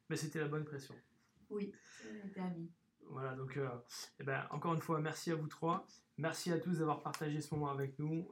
Mais 0.10 0.16
c'était 0.16 0.40
la 0.40 0.48
bonne 0.48 0.66
pression. 0.66 0.96
Oui, 1.50 1.74
c'était 2.02 2.40
ami. 2.40 2.72
Voilà, 3.10 3.36
donc 3.36 3.60
eh 4.20 4.24
ben, 4.24 4.46
encore 4.52 4.74
une 4.74 4.82
fois, 4.82 5.00
merci 5.00 5.32
à 5.32 5.36
vous 5.36 5.48
trois. 5.48 5.88
Merci 6.18 6.52
à 6.52 6.60
tous 6.60 6.80
d'avoir 6.80 7.02
partagé 7.02 7.42
ce 7.42 7.54
moment 7.54 7.70
avec 7.70 8.00
nous. 8.00 8.30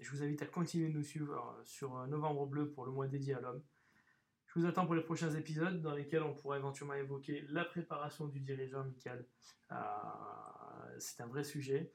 Je 0.00 0.10
vous 0.10 0.22
invite 0.22 0.40
à 0.42 0.46
continuer 0.46 0.88
de 0.88 0.96
nous 0.96 1.04
suivre 1.04 1.34
euh, 1.34 1.64
sur 1.64 1.96
euh, 1.98 2.06
Novembre 2.06 2.46
Bleu 2.46 2.70
pour 2.70 2.86
le 2.86 2.92
mois 2.92 3.06
dédié 3.06 3.34
à 3.34 3.40
l'homme. 3.40 3.62
Je 4.46 4.58
vous 4.58 4.66
attends 4.66 4.86
pour 4.86 4.94
les 4.94 5.02
prochains 5.02 5.34
épisodes 5.34 5.82
dans 5.82 5.94
lesquels 5.94 6.22
on 6.22 6.34
pourra 6.34 6.56
éventuellement 6.56 6.94
évoquer 6.94 7.44
la 7.50 7.64
préparation 7.66 8.26
du 8.26 8.40
dirigeant 8.40 8.80
amical. 8.80 9.26
Euh, 9.70 9.76
c'est 10.98 11.20
un 11.20 11.26
vrai 11.26 11.44
sujet. 11.44 11.92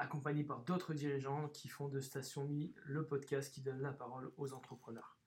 Accompagné 0.00 0.42
par 0.44 0.60
d'autres 0.62 0.94
dirigeants 0.94 1.48
qui 1.50 1.68
font 1.68 1.88
de 1.88 2.00
Station 2.00 2.46
Mi 2.46 2.74
le 2.86 3.06
podcast 3.06 3.52
qui 3.52 3.60
donne 3.60 3.80
la 3.82 3.92
parole 3.92 4.32
aux 4.38 4.52
entrepreneurs. 4.54 5.18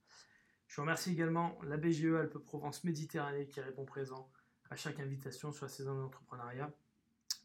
Je 0.68 0.82
remercie 0.82 1.12
également 1.12 1.60
la 1.64 1.78
BGE 1.78 2.16
Alpes-Provence 2.16 2.84
Méditerranée 2.84 3.48
qui 3.48 3.62
répond 3.62 3.86
présent 3.86 4.32
à 4.72 4.76
chaque 4.76 5.00
invitation 5.00 5.52
sur 5.52 5.66
la 5.66 5.70
saison 5.70 5.96
d'entrepreneuriat, 5.96 6.74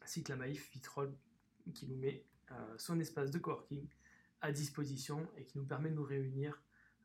ainsi 0.01 0.23
que 0.23 0.31
la 0.31 0.37
Maïf 0.37 0.71
Vitrol 0.71 1.15
qui 1.75 1.87
nous 1.87 1.97
met 1.97 2.25
euh, 2.51 2.55
son 2.77 2.99
espace 2.99 3.29
de 3.29 3.37
coworking 3.37 3.87
à 4.41 4.51
disposition 4.51 5.29
et 5.37 5.45
qui 5.45 5.59
nous 5.59 5.65
permet 5.65 5.91
de 5.91 5.95
nous 5.95 6.03
réunir 6.03 6.59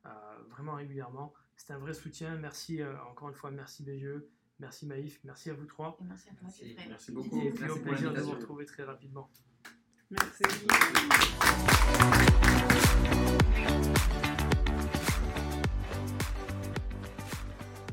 euh, 0.06 0.10
vraiment 0.48 0.76
régulièrement. 0.76 1.34
C'est 1.56 1.74
un 1.74 1.78
vrai 1.78 1.92
soutien. 1.92 2.36
Merci 2.36 2.80
euh, 2.80 2.98
encore 3.10 3.28
une 3.28 3.34
fois, 3.34 3.50
merci 3.50 3.82
BGE, 3.82 4.24
merci 4.58 4.86
Maïf, 4.86 5.20
merci 5.24 5.50
à 5.50 5.54
vous 5.54 5.66
trois. 5.66 5.98
Et 6.00 6.04
merci 6.04 6.30
à 6.30 6.34
toi, 6.34 6.48
merci, 6.88 7.12
beaucoup. 7.12 7.42
Et 7.42 7.50
puis 7.50 7.68
au 7.68 7.76
plaisir 7.76 8.14
de 8.14 8.20
vous 8.20 8.30
retrouver 8.30 8.64
très 8.64 8.84
rapidement. 8.84 9.30
Merci. 10.10 10.42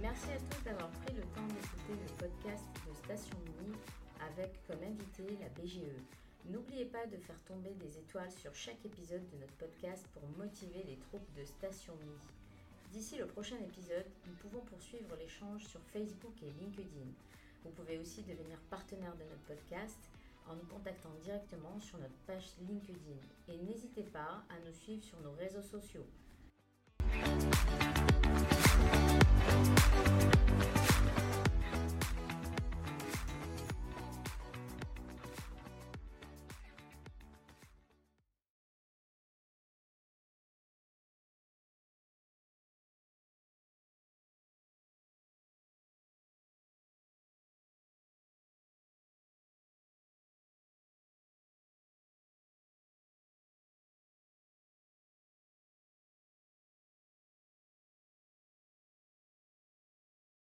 Merci 0.02 0.32
à 0.32 0.38
tous 0.50 0.64
d'avoir 0.66 0.90
pris 0.90 1.14
le 1.14 1.22
temps 1.22 1.48
d'écouter 1.48 1.94
le 1.94 2.14
podcast 2.18 2.66
de 2.88 2.94
Station 2.94 3.38
Mini 3.46 3.76
avec 4.30 4.52
comme 4.68 4.84
invité 4.84 5.38
la 5.40 5.48
BGE. 5.50 5.80
N'oubliez 6.50 6.86
pas 6.86 7.06
de 7.06 7.18
faire 7.18 7.40
tomber 7.48 7.74
des 7.76 7.98
étoiles 7.98 8.32
sur 8.32 8.54
chaque 8.54 8.84
épisode 8.84 9.26
de 9.30 9.38
notre 9.38 9.54
podcast 9.54 10.06
pour 10.14 10.24
motiver 10.38 10.84
les 10.84 10.98
troupes 10.98 11.34
de 11.38 11.46
Station 11.46 11.94
Mi. 12.04 12.18
D'ici 12.92 13.18
le 13.18 13.26
prochain 13.26 13.58
épisode, 13.58 14.06
nous 14.28 14.34
pouvons 14.34 14.62
poursuivre 14.66 15.16
l'échange 15.18 15.64
sur 15.66 15.80
Facebook 15.94 16.34
et 16.44 16.52
LinkedIn. 16.60 17.08
Vous 17.64 17.72
pouvez 17.72 17.98
aussi 18.00 18.24
devenir 18.24 18.58
partenaire 18.70 19.16
de 19.16 19.24
notre 19.24 19.44
podcast 19.44 20.11
en 20.52 20.56
nous 20.56 20.66
contactant 20.66 21.14
directement 21.24 21.80
sur 21.80 21.98
notre 21.98 22.18
page 22.28 22.56
LinkedIn. 22.68 22.98
Et 23.48 23.58
n'hésitez 23.58 24.04
pas 24.04 24.44
à 24.50 24.60
nous 24.66 24.74
suivre 24.74 25.04
sur 25.04 25.20
nos 25.22 25.32
réseaux 25.34 25.62
sociaux. 25.62 26.06